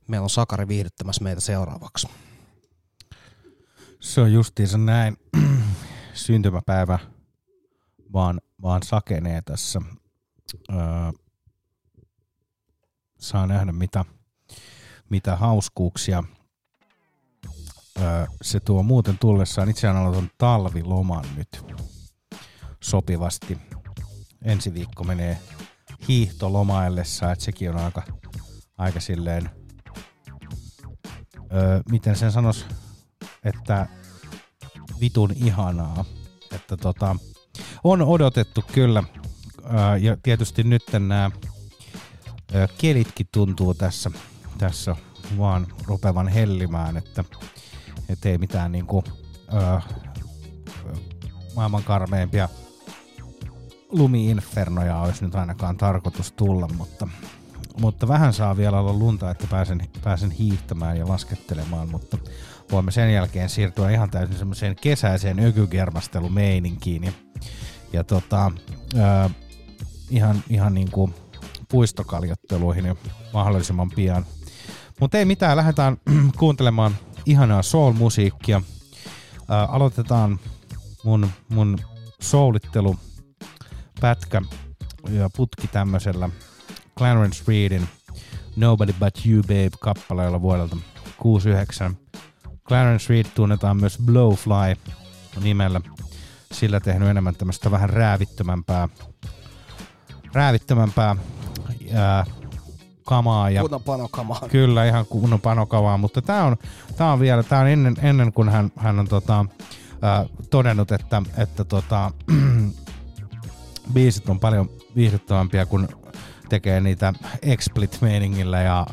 [0.08, 2.08] meillä on Sakari viihdyttämässä meitä seuraavaksi.
[4.00, 5.18] Se on justiinsa näin.
[6.14, 7.00] Syntymäpäivä
[8.14, 9.82] vaan, vaan sakenee tässä.
[10.70, 10.78] Öö,
[13.20, 14.06] saa nähdä mitä,
[15.10, 16.24] mitä hauskuuksia
[18.42, 19.70] se tuo muuten tullessaan.
[19.70, 21.66] Itse aloitan talviloman nyt
[22.84, 23.58] sopivasti.
[24.44, 25.38] Ensi viikko menee
[26.08, 28.04] hiihtolomaillessa, että sekin on aika,
[28.78, 29.50] aika silleen,
[31.54, 32.66] öö, miten sen sanois,
[33.44, 33.88] että
[35.00, 36.06] vitun ihanaa.
[36.52, 37.16] Että tota,
[37.84, 39.04] on odotettu kyllä.
[40.02, 41.32] Ja tietysti nyt nämä
[42.78, 44.12] kelitkin tuntuu tässä,
[44.58, 44.96] tässä
[45.38, 47.24] vaan rupevan hellimään, että
[48.10, 49.04] et ei mitään niinku,
[49.54, 49.82] ää,
[51.56, 52.50] maailman karmeimpia
[53.90, 57.08] lumiinfernoja olisi nyt ainakaan tarkoitus tulla, mutta,
[57.80, 62.18] mutta vähän saa vielä olla lunta, että pääsen, pääsen hiihtämään ja laskettelemaan, mutta
[62.72, 67.12] voimme sen jälkeen siirtyä ihan täysin semmoiseen kesäiseen ökykermastelumeininkiin ja,
[67.94, 68.52] ja tota,
[68.98, 69.30] ää,
[70.10, 71.14] ihan, ihan niin kuin
[71.70, 72.98] puistokaljotteluihin jo
[73.34, 74.26] mahdollisimman pian.
[75.00, 75.98] Mutta ei mitään, lähdetään
[76.40, 76.96] kuuntelemaan
[77.26, 78.62] ihanaa soul-musiikkia.
[79.50, 80.40] Ää, aloitetaan
[81.04, 81.80] mun, mun
[82.22, 82.96] soulittelu
[84.02, 84.42] pätkä
[85.10, 86.30] ja putki tämmöisellä
[86.98, 87.88] Clarence Reedin
[88.56, 90.78] Nobody But You Babe kappaleella vuodelta
[91.18, 91.98] 69.
[92.68, 94.76] Clarence Reed tunnetaan myös Blowfly
[95.44, 95.82] nimellä.
[96.52, 98.90] Sillä tehnyt enemmän tämmöistä vähän räävittömämpää,
[100.36, 101.16] räävittömämpää
[101.94, 102.26] ää,
[103.04, 103.50] kamaa.
[103.50, 104.42] Ja, Kunnon panokamaa.
[104.52, 106.58] Kyllä, ihan kunnon panokamaa, mutta tämä on,
[106.98, 109.46] tää on vielä, tää on ennen, ennen kuin hän, hän on tota,
[110.02, 112.12] ää, todennut, että, että tota,
[113.94, 115.88] biisit on paljon viihdyttävämpiä, kun
[116.50, 118.88] tekee niitä explit-meiningillä ja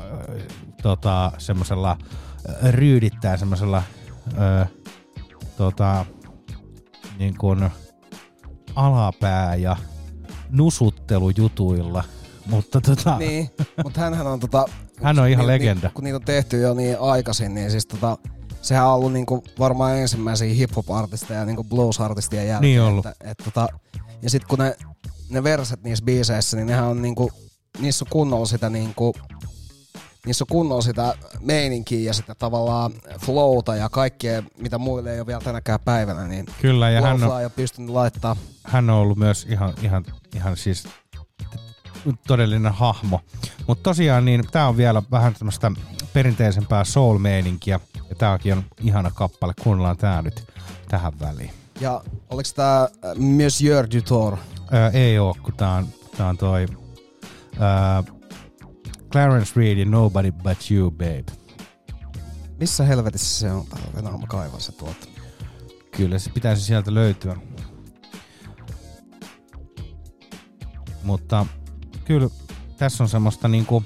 [0.82, 1.96] tota, semmoisella
[2.70, 3.82] ryydittää semmoisella
[5.56, 6.06] tota,
[7.18, 7.70] niin kuin
[8.74, 9.76] alapää ja
[10.52, 12.04] nusuttelujutuilla.
[12.46, 13.50] Mutta tota, Niin,
[13.84, 14.64] mutta hänhän on tota...
[15.02, 15.86] Hän on ihan ni- legenda.
[15.88, 18.18] Ni, kun niitä on tehty jo niin aikaisin, niin siis tota,
[18.62, 22.70] sehän on ollut niinku varmaan ensimmäisiä hip-hop-artisteja ja niinku blues-artistien jälkeen.
[22.70, 23.06] Niin ollut.
[23.06, 23.68] Että, et tota,
[24.22, 24.76] ja sit kun ne,
[25.30, 27.30] ne verset niissä biiseissä, niin nehän on niinku,
[27.78, 29.14] niissä on kunnolla sitä niinku,
[30.26, 32.92] niissä on kunnolla sitä meininkiä ja sitä tavallaan
[33.24, 37.50] flowta ja kaikkea, mitä muille ei ole vielä tänäkään päivänä, niin Kyllä, ja hän on-
[37.56, 38.36] pystynyt laittaa.
[38.64, 40.04] hän on ollut myös ihan, ihan,
[40.34, 40.88] ihan siis
[42.26, 43.20] todellinen hahmo.
[43.66, 45.70] Mutta tosiaan niin tää on vielä vähän tämmöistä
[46.12, 47.80] perinteisempää soul-meininkiä.
[48.10, 49.52] Ja tää onkin on ihana kappale.
[49.62, 50.44] Kuunnellaan tää nyt
[50.88, 51.50] tähän väliin.
[51.80, 52.00] Ja
[52.30, 54.36] oliko tää äh, Monsieur Dutour?
[54.74, 55.86] Öö, ei oo, kun tää on,
[56.16, 56.66] tää on toi
[57.60, 58.12] öö,
[59.12, 61.24] Clarence Reed ja Nobody But You, babe.
[62.60, 63.64] Missä helvetissä se on?
[63.96, 65.06] Venäjä mä kaivan se tuolta.
[65.96, 67.36] Kyllä se pitäisi sieltä löytyä.
[71.02, 71.46] Mutta
[72.04, 72.28] kyllä
[72.76, 73.84] tässä on semmoista niinku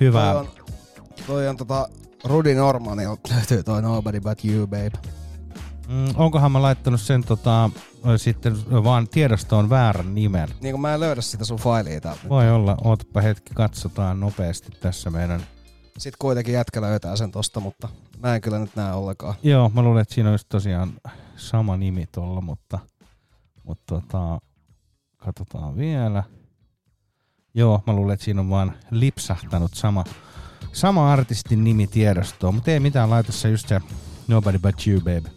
[0.00, 0.32] hyvää.
[0.32, 0.48] Toi on,
[1.26, 1.88] toi on tota
[2.24, 5.15] Rudy Normanilta löytyy toi Nobody But You, babe.
[5.88, 7.70] Mm, onkohan mä laittanut sen tota,
[8.16, 10.48] sitten vaan tiedostoon väärän nimen?
[10.60, 12.28] Niin kun mä en löydä sitä sun failia täältä.
[12.28, 15.40] Voi olla, ootapa hetki, katsotaan nopeasti tässä meidän.
[15.98, 17.88] Sitten kuitenkin jätkä löytää sen tosta, mutta
[18.22, 19.34] mä en kyllä nyt näe ollenkaan.
[19.42, 20.92] Joo, mä luulen, että siinä olisi tosiaan
[21.36, 22.78] sama nimi tuolla, mutta,
[23.64, 24.38] mutta tota,
[25.16, 26.22] katsotaan vielä.
[27.54, 30.04] Joo, mä luulen, että siinä on vaan lipsahtanut sama,
[30.72, 33.80] sama artistin nimi tiedostoon, mutta ei mitään, laita se just se
[34.28, 35.36] Nobody But You, babe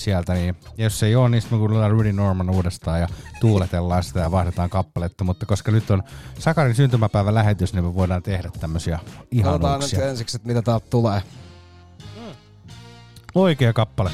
[0.00, 0.34] sieltä.
[0.34, 0.56] Niin.
[0.78, 3.08] Ja jos se ei ole, niin sitten me kuunnellaan Rudy Norman uudestaan ja
[3.40, 5.24] tuuletellaan sitä ja vaihdetaan kappaletta.
[5.24, 6.02] Mutta koska nyt on
[6.38, 10.08] Sakarin syntymäpäivän lähetys, niin me voidaan tehdä tämmöisiä Katsotaan nyt ihanuuksia.
[10.08, 11.22] ensiksi, että mitä täältä tulee.
[13.34, 14.10] Oikea kappale.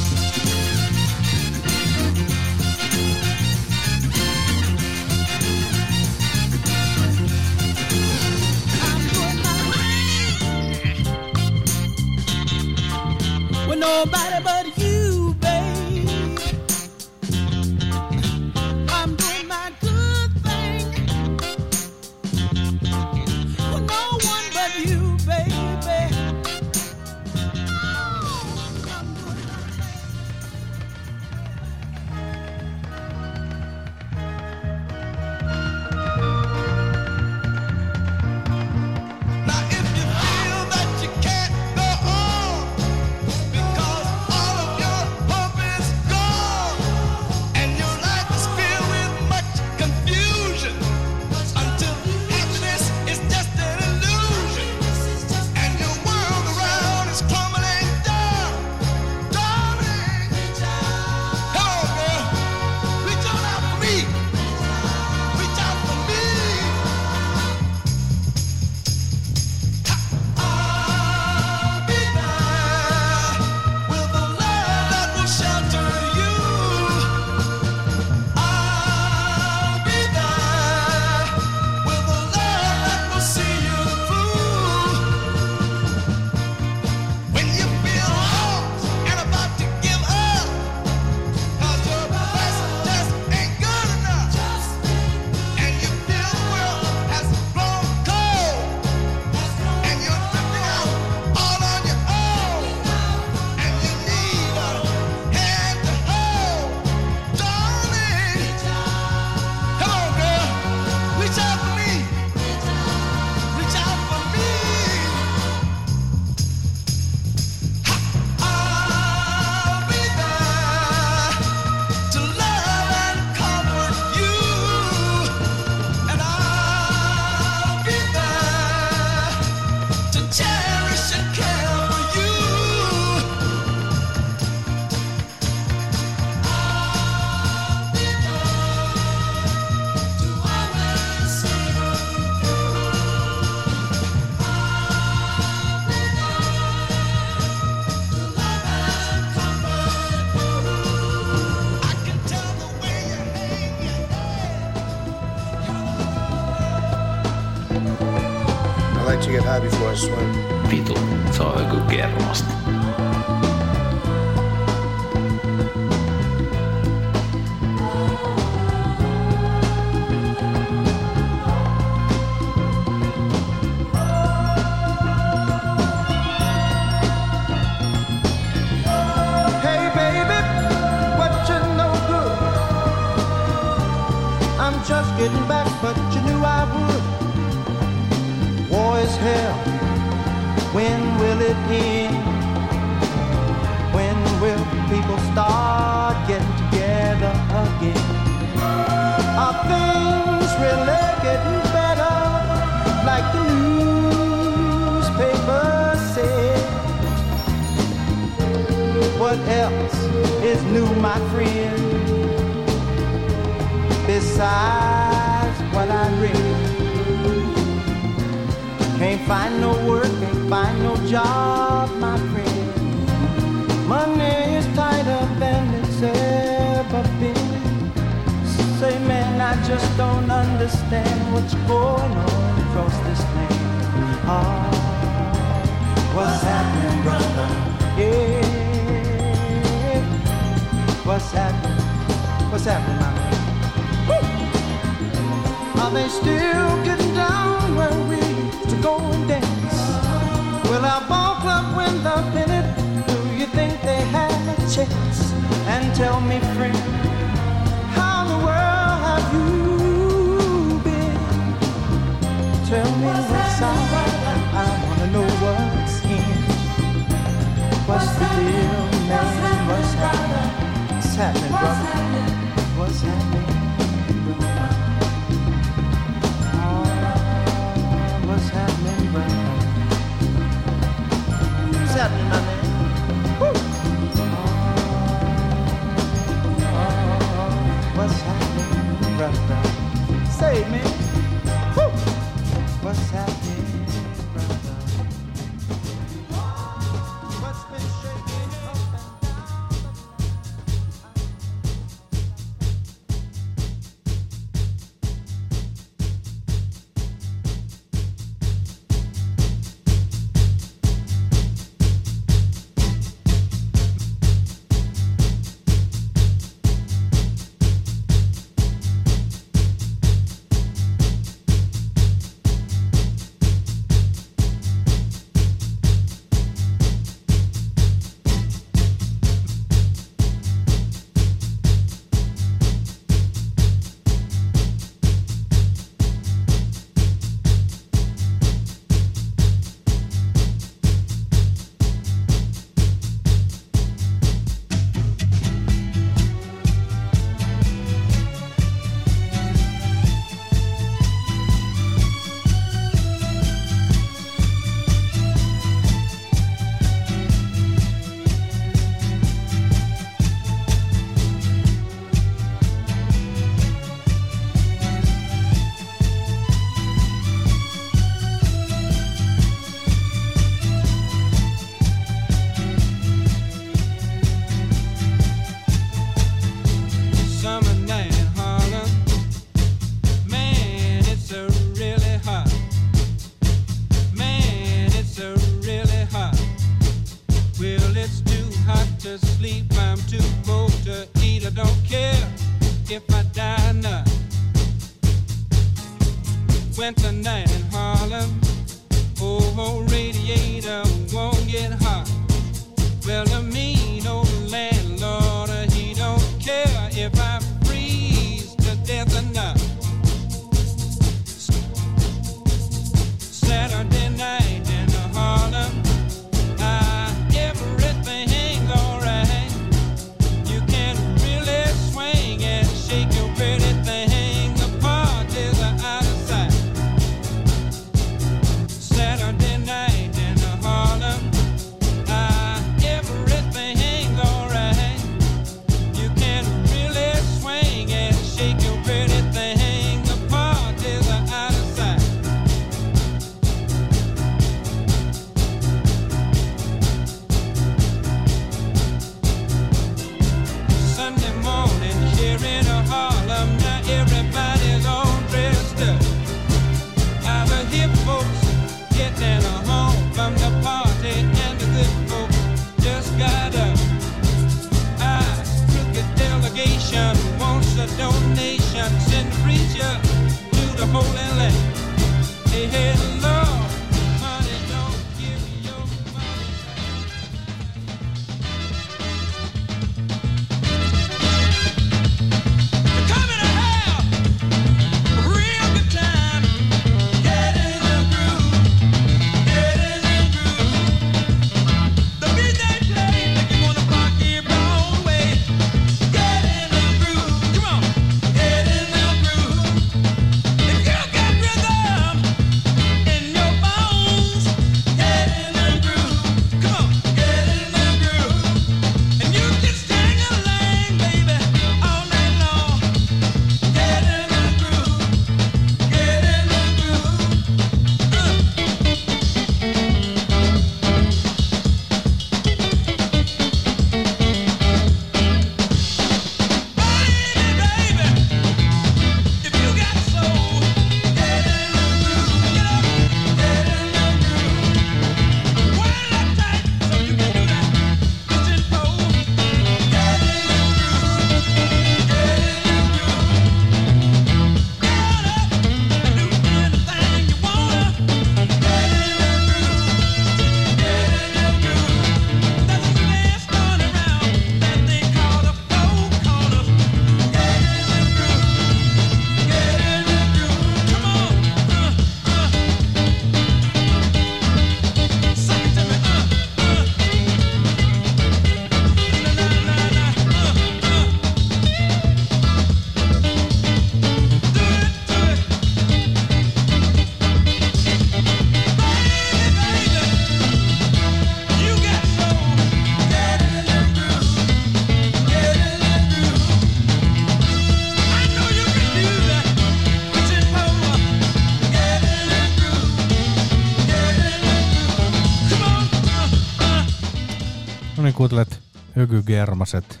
[599.20, 600.00] Germaset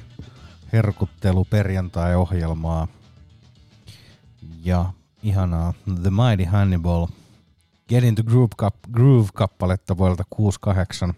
[0.72, 2.88] herkuttelu perjantai-ohjelmaa.
[4.64, 7.06] Ja ihanaa The Mighty Hannibal
[7.88, 11.14] Get into Groove, Cup, Groove-kappaletta vuodelta 68.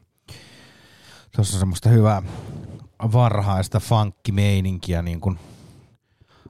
[1.36, 2.22] Tuossa on semmoista hyvää
[3.12, 5.38] varhaista funkkimeininkiä, niin kuin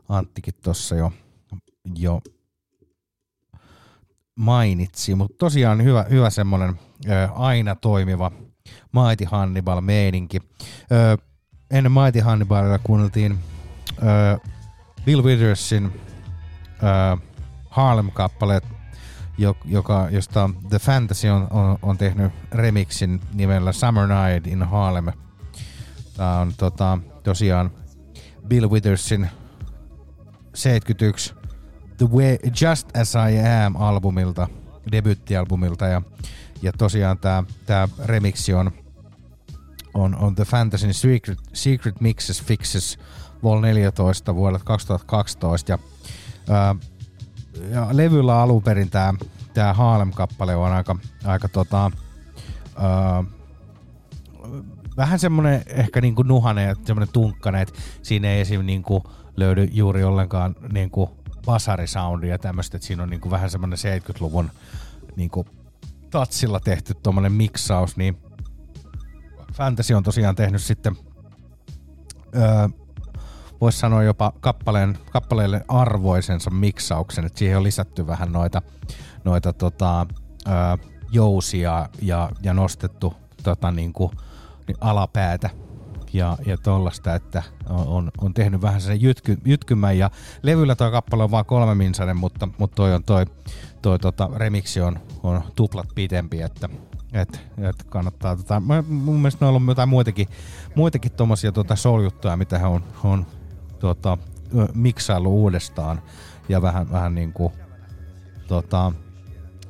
[0.08, 1.12] Anttikin tuossa jo,
[1.98, 2.22] jo
[4.34, 5.14] mainitsi.
[5.14, 6.80] Mutta tosiaan hyvä, hyvä semmoinen
[7.34, 8.30] aina toimiva
[8.92, 10.40] Mighty Hannibal meininki.
[10.92, 11.18] Ö,
[11.70, 13.38] ennen Mighty Hannibalia kuunneltiin
[14.02, 14.38] ö,
[15.04, 16.00] Bill Withersin
[16.82, 17.16] ö,
[17.70, 18.64] Harlem-kappaleet,
[19.38, 25.06] jo- joka, josta The Fantasy on, on, on tehnyt remixin nimellä Summer Night in Harlem.
[26.16, 27.70] Tämä on tota, tosiaan
[28.48, 29.30] Bill Withersin
[30.54, 31.34] 71
[31.96, 34.48] The Way, Just As I Am albumilta,
[34.92, 36.02] debyttialbumilta ja,
[36.62, 37.18] ja tosiaan
[37.66, 38.70] tämä remixi on,
[39.94, 42.98] on, on The Fantasy Secret, Secret Mixes Fixes
[43.42, 45.78] Vol 14 vuodelta 2012 ja,
[46.50, 46.74] ää,
[47.70, 49.14] ja levyllä alun perin tämä
[49.54, 51.90] tää Harlem-kappale on aika, aika tota,
[52.76, 53.24] ää,
[54.96, 58.66] vähän semmoinen ehkä niinku nuhanen ja semmoinen tunkkanen, että siinä ei esim.
[58.66, 59.04] Niinku
[59.36, 61.10] löydy juuri ollenkaan niinku
[61.46, 64.50] basarisoundia ja tämmöistä, että siinä on niinku vähän semmoinen 70-luvun
[65.16, 65.46] niinku
[66.10, 68.16] tatsilla tehty tuommoinen miksaus, niin
[69.54, 70.96] Fantasy on tosiaan tehnyt sitten
[72.36, 72.68] öö,
[73.60, 78.62] voisi sanoa jopa kappaleen, kappaleelle arvoisensa miksauksen, että siihen on lisätty vähän noita,
[79.24, 80.06] noita tota,
[80.48, 80.54] öö,
[81.12, 84.10] jousia ja, ja nostettu tota, niin kuin,
[84.68, 85.50] niin alapäätä
[86.12, 89.98] ja, ja tollasta, että on, on, tehnyt vähän sen jytky, jytkymän.
[89.98, 90.10] Ja
[90.42, 93.26] levyllä tuo kappale on vain kolme minsanen, mutta, mutta toi, on toi,
[93.82, 96.68] toi tota, remixi on, on tuplat pitempi, että
[97.14, 100.28] et, et kannattaa, tota, mun mielestä ne on ollut jotain muitakin,
[100.74, 103.26] muitakin tommosia tota soul-juttuja, mitä he on, on
[103.78, 104.18] tota,
[104.74, 106.02] miksaillut uudestaan
[106.48, 107.52] ja vähän, vähän niin kuin
[108.48, 108.92] tota,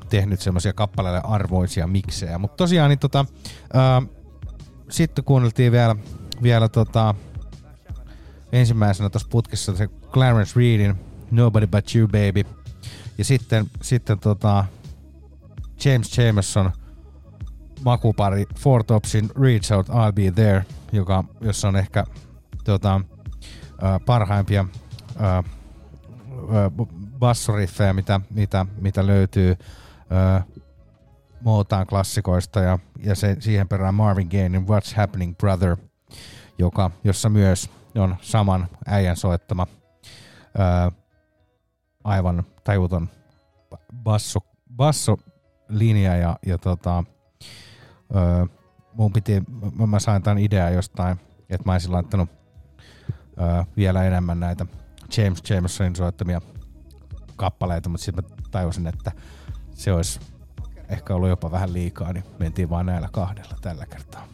[0.09, 2.39] tehnyt semmoisia kappaleille arvoisia miksejä.
[2.39, 3.27] Mutta tosiaan niin tota,
[3.73, 4.03] ää,
[4.91, 5.97] sitten kuunneltiin vielä,
[6.43, 7.15] vielä tota,
[8.53, 10.95] ensimmäisenä tuossa putkissa se Clarence Reedin
[11.31, 12.45] Nobody But You Baby.
[13.19, 14.65] Ja sitten, sitten tota,
[15.85, 16.71] James Jameson
[17.85, 22.05] makupari Four Topsin Reach Out I'll Be There, joka, jossa on ehkä
[22.65, 23.01] tota,
[24.07, 24.65] parhaimpia
[27.19, 29.57] bassoriffejä, mitä, mitä, mitä löytyy
[30.11, 30.45] ää,
[31.41, 35.77] Motown-klassikoista ja, ja se, siihen perään Marvin Gayein What's Happening Brother,
[36.59, 39.67] joka, jossa myös on saman äijän soittama
[40.59, 40.93] ää,
[42.05, 43.09] aivan tajuton
[44.03, 44.41] basso,
[44.77, 47.05] bassolinja ja, ja tota,
[48.15, 48.47] öö,
[48.95, 49.43] mun piti,
[49.79, 51.21] mä, mä sain tämän idean jostain,
[51.51, 52.31] että mä olisin laittanut
[53.41, 54.67] öö, vielä enemmän näitä
[55.17, 56.41] James Jamesonin soittamia
[57.37, 59.13] kappaleita, mutta sitten mä tajusin, että
[59.75, 60.21] se olisi
[60.89, 64.27] ehkä ollut jopa vähän liikaa, niin mentiin vaan näillä kahdella tällä kertaa.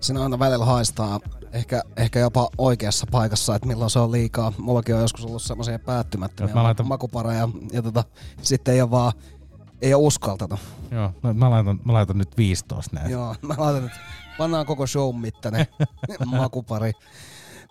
[0.00, 1.20] Siinä aina välillä haistaa
[1.52, 4.52] ehkä, ehkä jopa oikeassa paikassa, että milloin se on liikaa.
[4.58, 8.04] Mullakin on joskus ollut semmoisia päättymättömiä mä laitan- makupareja ja tota,
[8.42, 9.12] sitten ei ole vaan
[9.82, 10.60] ei ole uskaltanut.
[10.90, 13.10] Joo, no, mä, laitan, mä laitan nyt 15 näin.
[13.10, 13.92] Joo, mä laitan nyt,
[14.38, 15.66] pannaan koko show mittainen
[16.26, 16.92] makupari.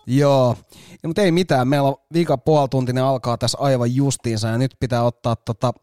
[0.07, 0.57] Joo,
[1.03, 5.03] ja, mutta ei mitään, meillä on viikon puolituntinen alkaa tässä aivan justiinsa ja nyt pitää
[5.03, 5.73] ottaa tota...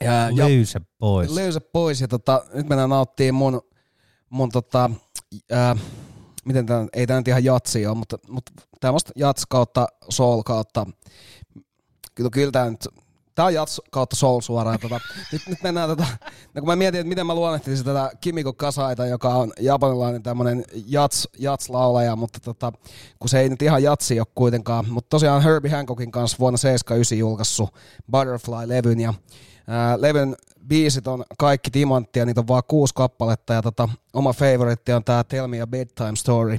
[0.00, 1.34] Ja, Löysä pois.
[1.34, 3.62] Löysä pois ja tota, nyt mennään nauttii mun,
[4.30, 4.90] mun tota,
[5.50, 5.76] ää,
[6.44, 10.86] miten tää, ei tää nyt ihan jatsi ole, mutta, mutta tämmöistä jats kautta soul kautta,
[12.14, 12.88] kyllä, kyllä tää nyt,
[13.38, 14.78] tää on jats kautta soul suoraan.
[14.80, 15.00] Tota,
[15.32, 16.06] nyt, nyt mennään tota,
[16.54, 20.64] no kun mä mietin, että miten mä luonnehtelisin tätä Kimiko Kasaita, joka on japanilainen tämmönen
[20.86, 22.72] jats, jats-laulaja, mutta tota,
[23.18, 27.18] kun se ei nyt ihan jatsi ole kuitenkaan, mutta tosiaan Herbie Hancockin kanssa vuonna 79
[27.18, 27.74] julkaissut
[28.12, 29.14] Butterfly-levyn ja
[29.68, 30.36] ää, levyn
[30.68, 35.24] biisit on kaikki timanttia, niitä on vaan kuusi kappaletta ja tota, oma favoritti on tää
[35.24, 36.58] Tell Me a Bedtime Story.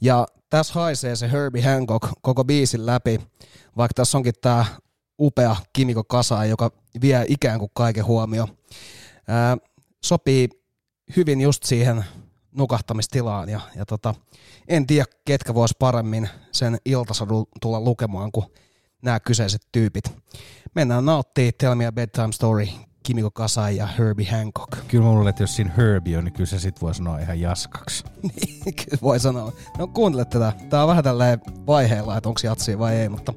[0.00, 3.20] Ja tässä haisee se Herbie Hancock koko biisin läpi,
[3.76, 4.64] vaikka tässä onkin tää
[5.20, 6.70] upea Kimiko Kasa, joka
[7.00, 8.48] vie ikään kuin kaiken huomio.
[9.28, 9.56] Ää,
[10.04, 10.48] sopii
[11.16, 12.04] hyvin just siihen
[12.56, 14.14] nukahtamistilaan ja, ja tota,
[14.68, 18.46] en tiedä ketkä vois paremmin sen iltasadun tulla lukemaan kuin
[19.02, 20.04] nämä kyseiset tyypit.
[20.74, 22.66] Mennään nauttii Tell Me a Bedtime Story,
[23.02, 24.86] Kimiko Kasai ja Herbie Hancock.
[24.88, 27.40] Kyllä mä luulen, että jos siinä Herbie on, niin kyllä se sit voi sanoa ihan
[27.40, 28.04] jaskaksi.
[28.84, 29.52] Kyllä voi sanoa.
[29.78, 30.52] No kuuntele tätä.
[30.70, 33.34] Tää on vähän tälleen vaiheella, että onko jatsia vai ei, mutta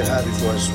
[0.00, 0.71] I like to get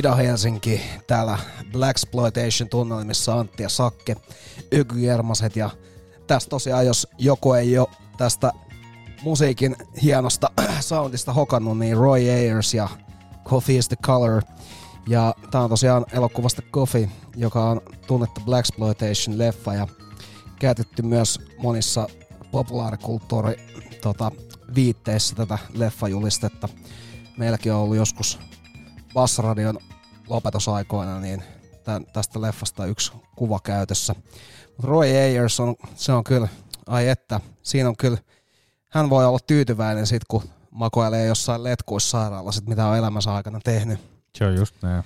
[0.00, 1.38] Ida Helsinki, täällä
[1.72, 4.16] Black Exploitation tunnelmissa Antti ja Sakke,
[4.72, 5.70] Yky Jermaset ja
[6.26, 8.52] tästä tosiaan, jos joku ei ole tästä
[9.22, 10.50] musiikin hienosta
[10.80, 12.88] soundista hokannut, niin Roy Ayers ja
[13.44, 14.42] Coffee is the Color.
[15.08, 19.88] Ja tää on tosiaan elokuvasta Coffee, joka on tunnettu Black Exploitation leffa ja
[20.58, 22.08] käytetty myös monissa
[22.50, 23.56] populaarikulttuuri
[24.02, 24.32] tota,
[24.74, 26.68] viitteissä tätä leffajulistetta.
[27.36, 28.38] Meilläkin on ollut joskus
[29.14, 29.78] Bassradion
[30.30, 31.42] lopetusaikoina niin
[31.84, 34.14] tän, tästä leffasta yksi kuva käytössä.
[34.76, 36.48] Mut Roy Ayers on, se on kyllä,
[36.86, 38.18] ai että, siinä on kyllä,
[38.88, 43.98] hän voi olla tyytyväinen sit kun makoilee jossain letkuissairaalassa, mitä on elämänsä aikana tehnyt.
[44.34, 45.04] Se on just näin.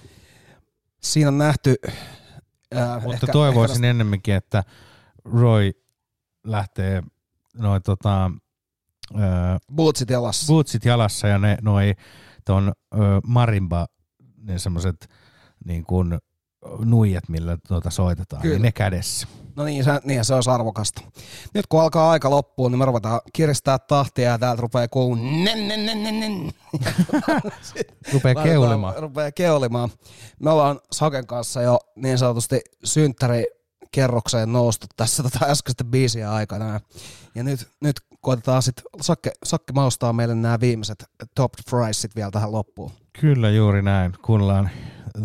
[1.02, 1.74] Siinä on nähty...
[2.74, 4.64] Ää, Mutta ehkä- toivoisin ehkä ennemminkin, että
[5.24, 5.72] Roy
[6.44, 7.02] lähtee
[7.54, 8.30] noin tota,
[9.14, 10.46] ää, Bootsit jalassa.
[10.46, 11.94] bootsit jalassa ja ne noi
[12.44, 13.86] ton ö, marimba,
[14.44, 15.08] ne semmoset
[15.64, 16.18] niin kuin
[16.84, 18.54] nuijat, millä tuota soitetaan, Kyllä.
[18.54, 19.26] niin ne kädessä.
[19.56, 21.02] No niin, se, niin se olisi arvokasta.
[21.54, 25.68] Nyt kun alkaa aika loppua, niin me ruvetaan kiristää tahtia ja täältä rupeaa kuulumaan nen,
[25.68, 26.52] nen, nen, nen, nen.
[28.12, 28.94] Laitetaan- keulimaan.
[28.96, 29.90] Rupeaa keulimaan.
[30.38, 36.80] Me ollaan Saken kanssa jo niin sanotusti synttärikerrokseen noustu tässä tota äskeistä biisiä aikana.
[37.34, 41.04] Ja- nyt, nyt koitetaan sitten, Sakke, Sakke maustaa meille nämä viimeiset
[41.34, 42.92] top friesit vielä tähän loppuun.
[43.20, 44.12] Kyllä juuri näin.
[44.22, 44.70] Kuunnellaan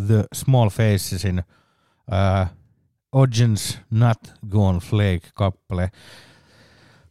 [0.08, 2.48] The Small Facesin uh,
[3.12, 5.92] Ogens Not Gone Flake-kappale.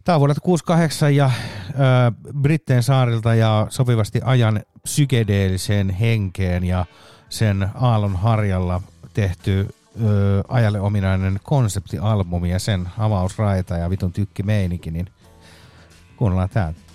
[0.05, 6.86] Tämä on vuodelta 68 ja uh, Britteen saarilta ja sopivasti ajan psykedeelliseen henkeen ja
[7.28, 8.82] sen aallon harjalla
[9.14, 9.68] tehty
[10.02, 15.06] ö, ajalle ominainen konseptialbumi ja sen avausraita ja vitun tykki meininki, niin
[16.16, 16.88] kuunnellaan täältä.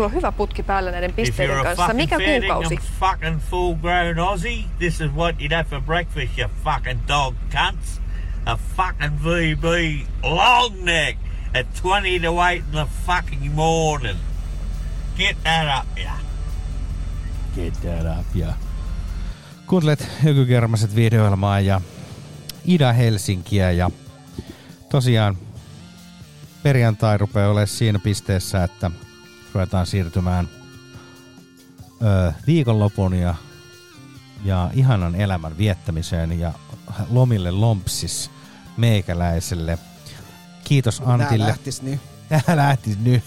[0.00, 1.94] Sulla on hyvä putki päällä näiden pisteiden kanssa.
[1.94, 2.74] Mikä kuukausi?
[2.76, 7.34] a fucking full grown Aussie, this is what you'd have for breakfast, you fucking dog
[7.50, 8.00] cunts.
[8.46, 9.64] A fucking VB
[10.22, 11.18] long neck
[11.54, 14.16] at 20 to 8 in the fucking morning.
[15.18, 16.18] Get that up, yeah.
[17.56, 18.54] Get that up, ja
[19.66, 21.80] kuuntelet Hykykermaset videoilmaa ja
[22.64, 23.90] Ida-Helsinkiä ja
[24.90, 25.36] tosiaan
[26.62, 28.90] perjantai rupeaa olemaan siinä pisteessä, että
[29.54, 30.48] ruvetaan siirtymään
[32.02, 33.34] ö, viikonlopun ja,
[34.44, 36.52] ja ihanan elämän viettämiseen ja
[37.10, 38.30] lomille lompsis
[38.76, 39.78] meikäläiselle.
[40.64, 41.46] Kiitos Tää Antille.
[41.46, 42.00] lähtis nyt.
[42.46, 43.24] Tää lähtis nyt.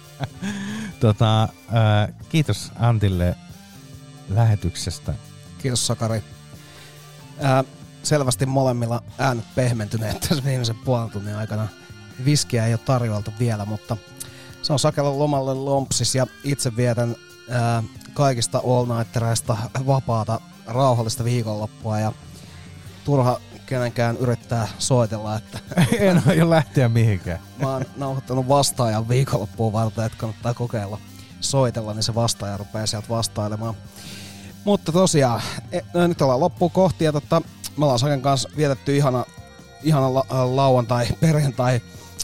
[1.00, 3.36] tota, ö, kiitos Antille
[4.28, 5.14] lähetyksestä.
[5.58, 6.24] Kiitos Sakari.
[7.40, 7.64] Ää,
[8.02, 11.68] selvästi molemmilla äänet pehmentyneet tässä viimeisen puolen tunnin aikana.
[12.24, 13.96] Viskiä ei ole tarjoiltu vielä, mutta
[14.66, 17.16] se on Sakella lomalle lompsis ja itse vietän
[17.50, 17.82] ää,
[18.14, 19.56] kaikista all nightereista
[19.86, 22.12] vapaata rauhallista viikonloppua ja
[23.04, 25.58] turha kenenkään yrittää soitella, että
[25.98, 27.38] en aio lähteä mihinkään.
[27.62, 30.98] Mä oon nauhoittanut vastaajan viikonloppuun varten, että kannattaa kokeilla
[31.40, 33.74] soitella, niin se vastaaja rupeaa sieltä vastailemaan.
[34.64, 37.42] Mutta tosiaan, e, no, nyt ollaan loppuun kohti ja totta,
[37.76, 39.24] me ollaan Saken kanssa vietetty ihana,
[39.82, 41.80] ihana la, lauantai, perjantai,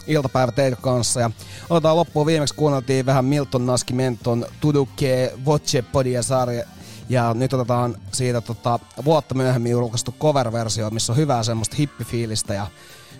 [0.07, 1.19] iltapäivä teidän kanssa.
[1.19, 1.31] Ja
[1.69, 6.63] otetaan loppuun viimeksi kuunneltiin vähän Milton Naskimenton Tuduke Voce Podia sarja.
[7.09, 12.67] Ja nyt otetaan siitä tota, vuotta myöhemmin julkaistu cover-versio, missä on hyvää semmoista hippifiilistä ja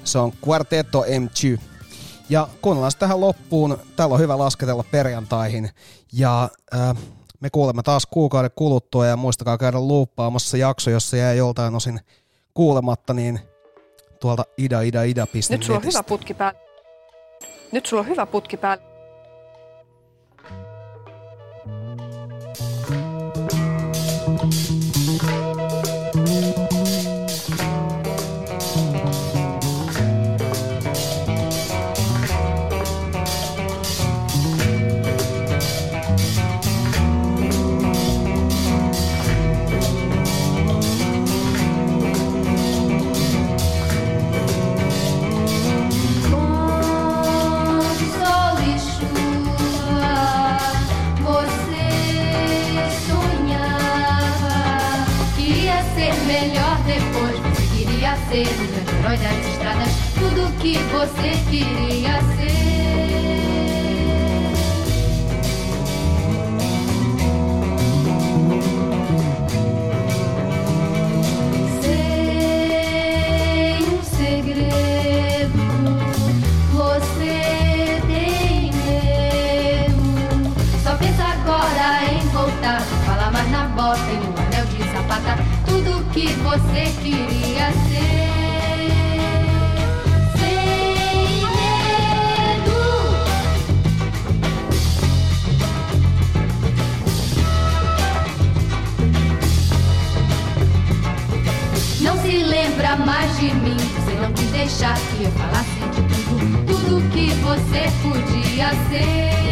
[0.03, 1.59] se on Quartetto M2.
[2.29, 3.77] Ja kuunnellaan tähän loppuun.
[3.95, 5.69] Täällä on hyvä lasketella perjantaihin.
[6.13, 6.95] Ja äh,
[7.39, 11.99] me kuulemme taas kuukauden kuluttua ja muistakaa käydä luuppaamassa jakso, jos se jää joltain osin
[12.53, 13.39] kuulematta, niin
[14.19, 16.62] tuolta ida ida ida Nyt sulla on hyvä putki päällä.
[17.73, 18.92] Nyt sulla on hyvä putki päällä.
[60.63, 62.53] Que você queria ser.
[71.81, 75.59] Sem um segredo,
[76.71, 79.99] você tem medo.
[80.81, 82.79] Só pensa agora em voltar.
[83.05, 85.37] Fala mais na bota e no anel de sapata.
[85.65, 87.82] Tudo que você queria ser.
[104.63, 109.42] Que eu falasse de tudo, tudo que você podia ser.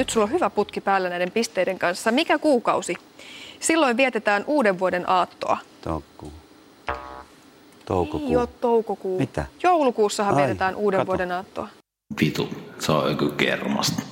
[0.00, 2.12] Nyt sulla on hyvä putki päällä näiden pisteiden kanssa.
[2.12, 2.94] Mikä kuukausi?
[3.60, 5.56] Silloin vietetään uuden vuoden aattoa.
[5.82, 6.32] Toukkuu.
[7.84, 8.30] Toukokuu.
[8.30, 9.18] Ei ole toukokuu.
[9.18, 9.44] Mitä?
[9.62, 11.06] Joulukuussahan Ai, vietetään uuden kato.
[11.06, 11.68] vuoden aattoa.
[12.20, 12.48] Vitu,
[12.78, 14.02] se on joku kermasta.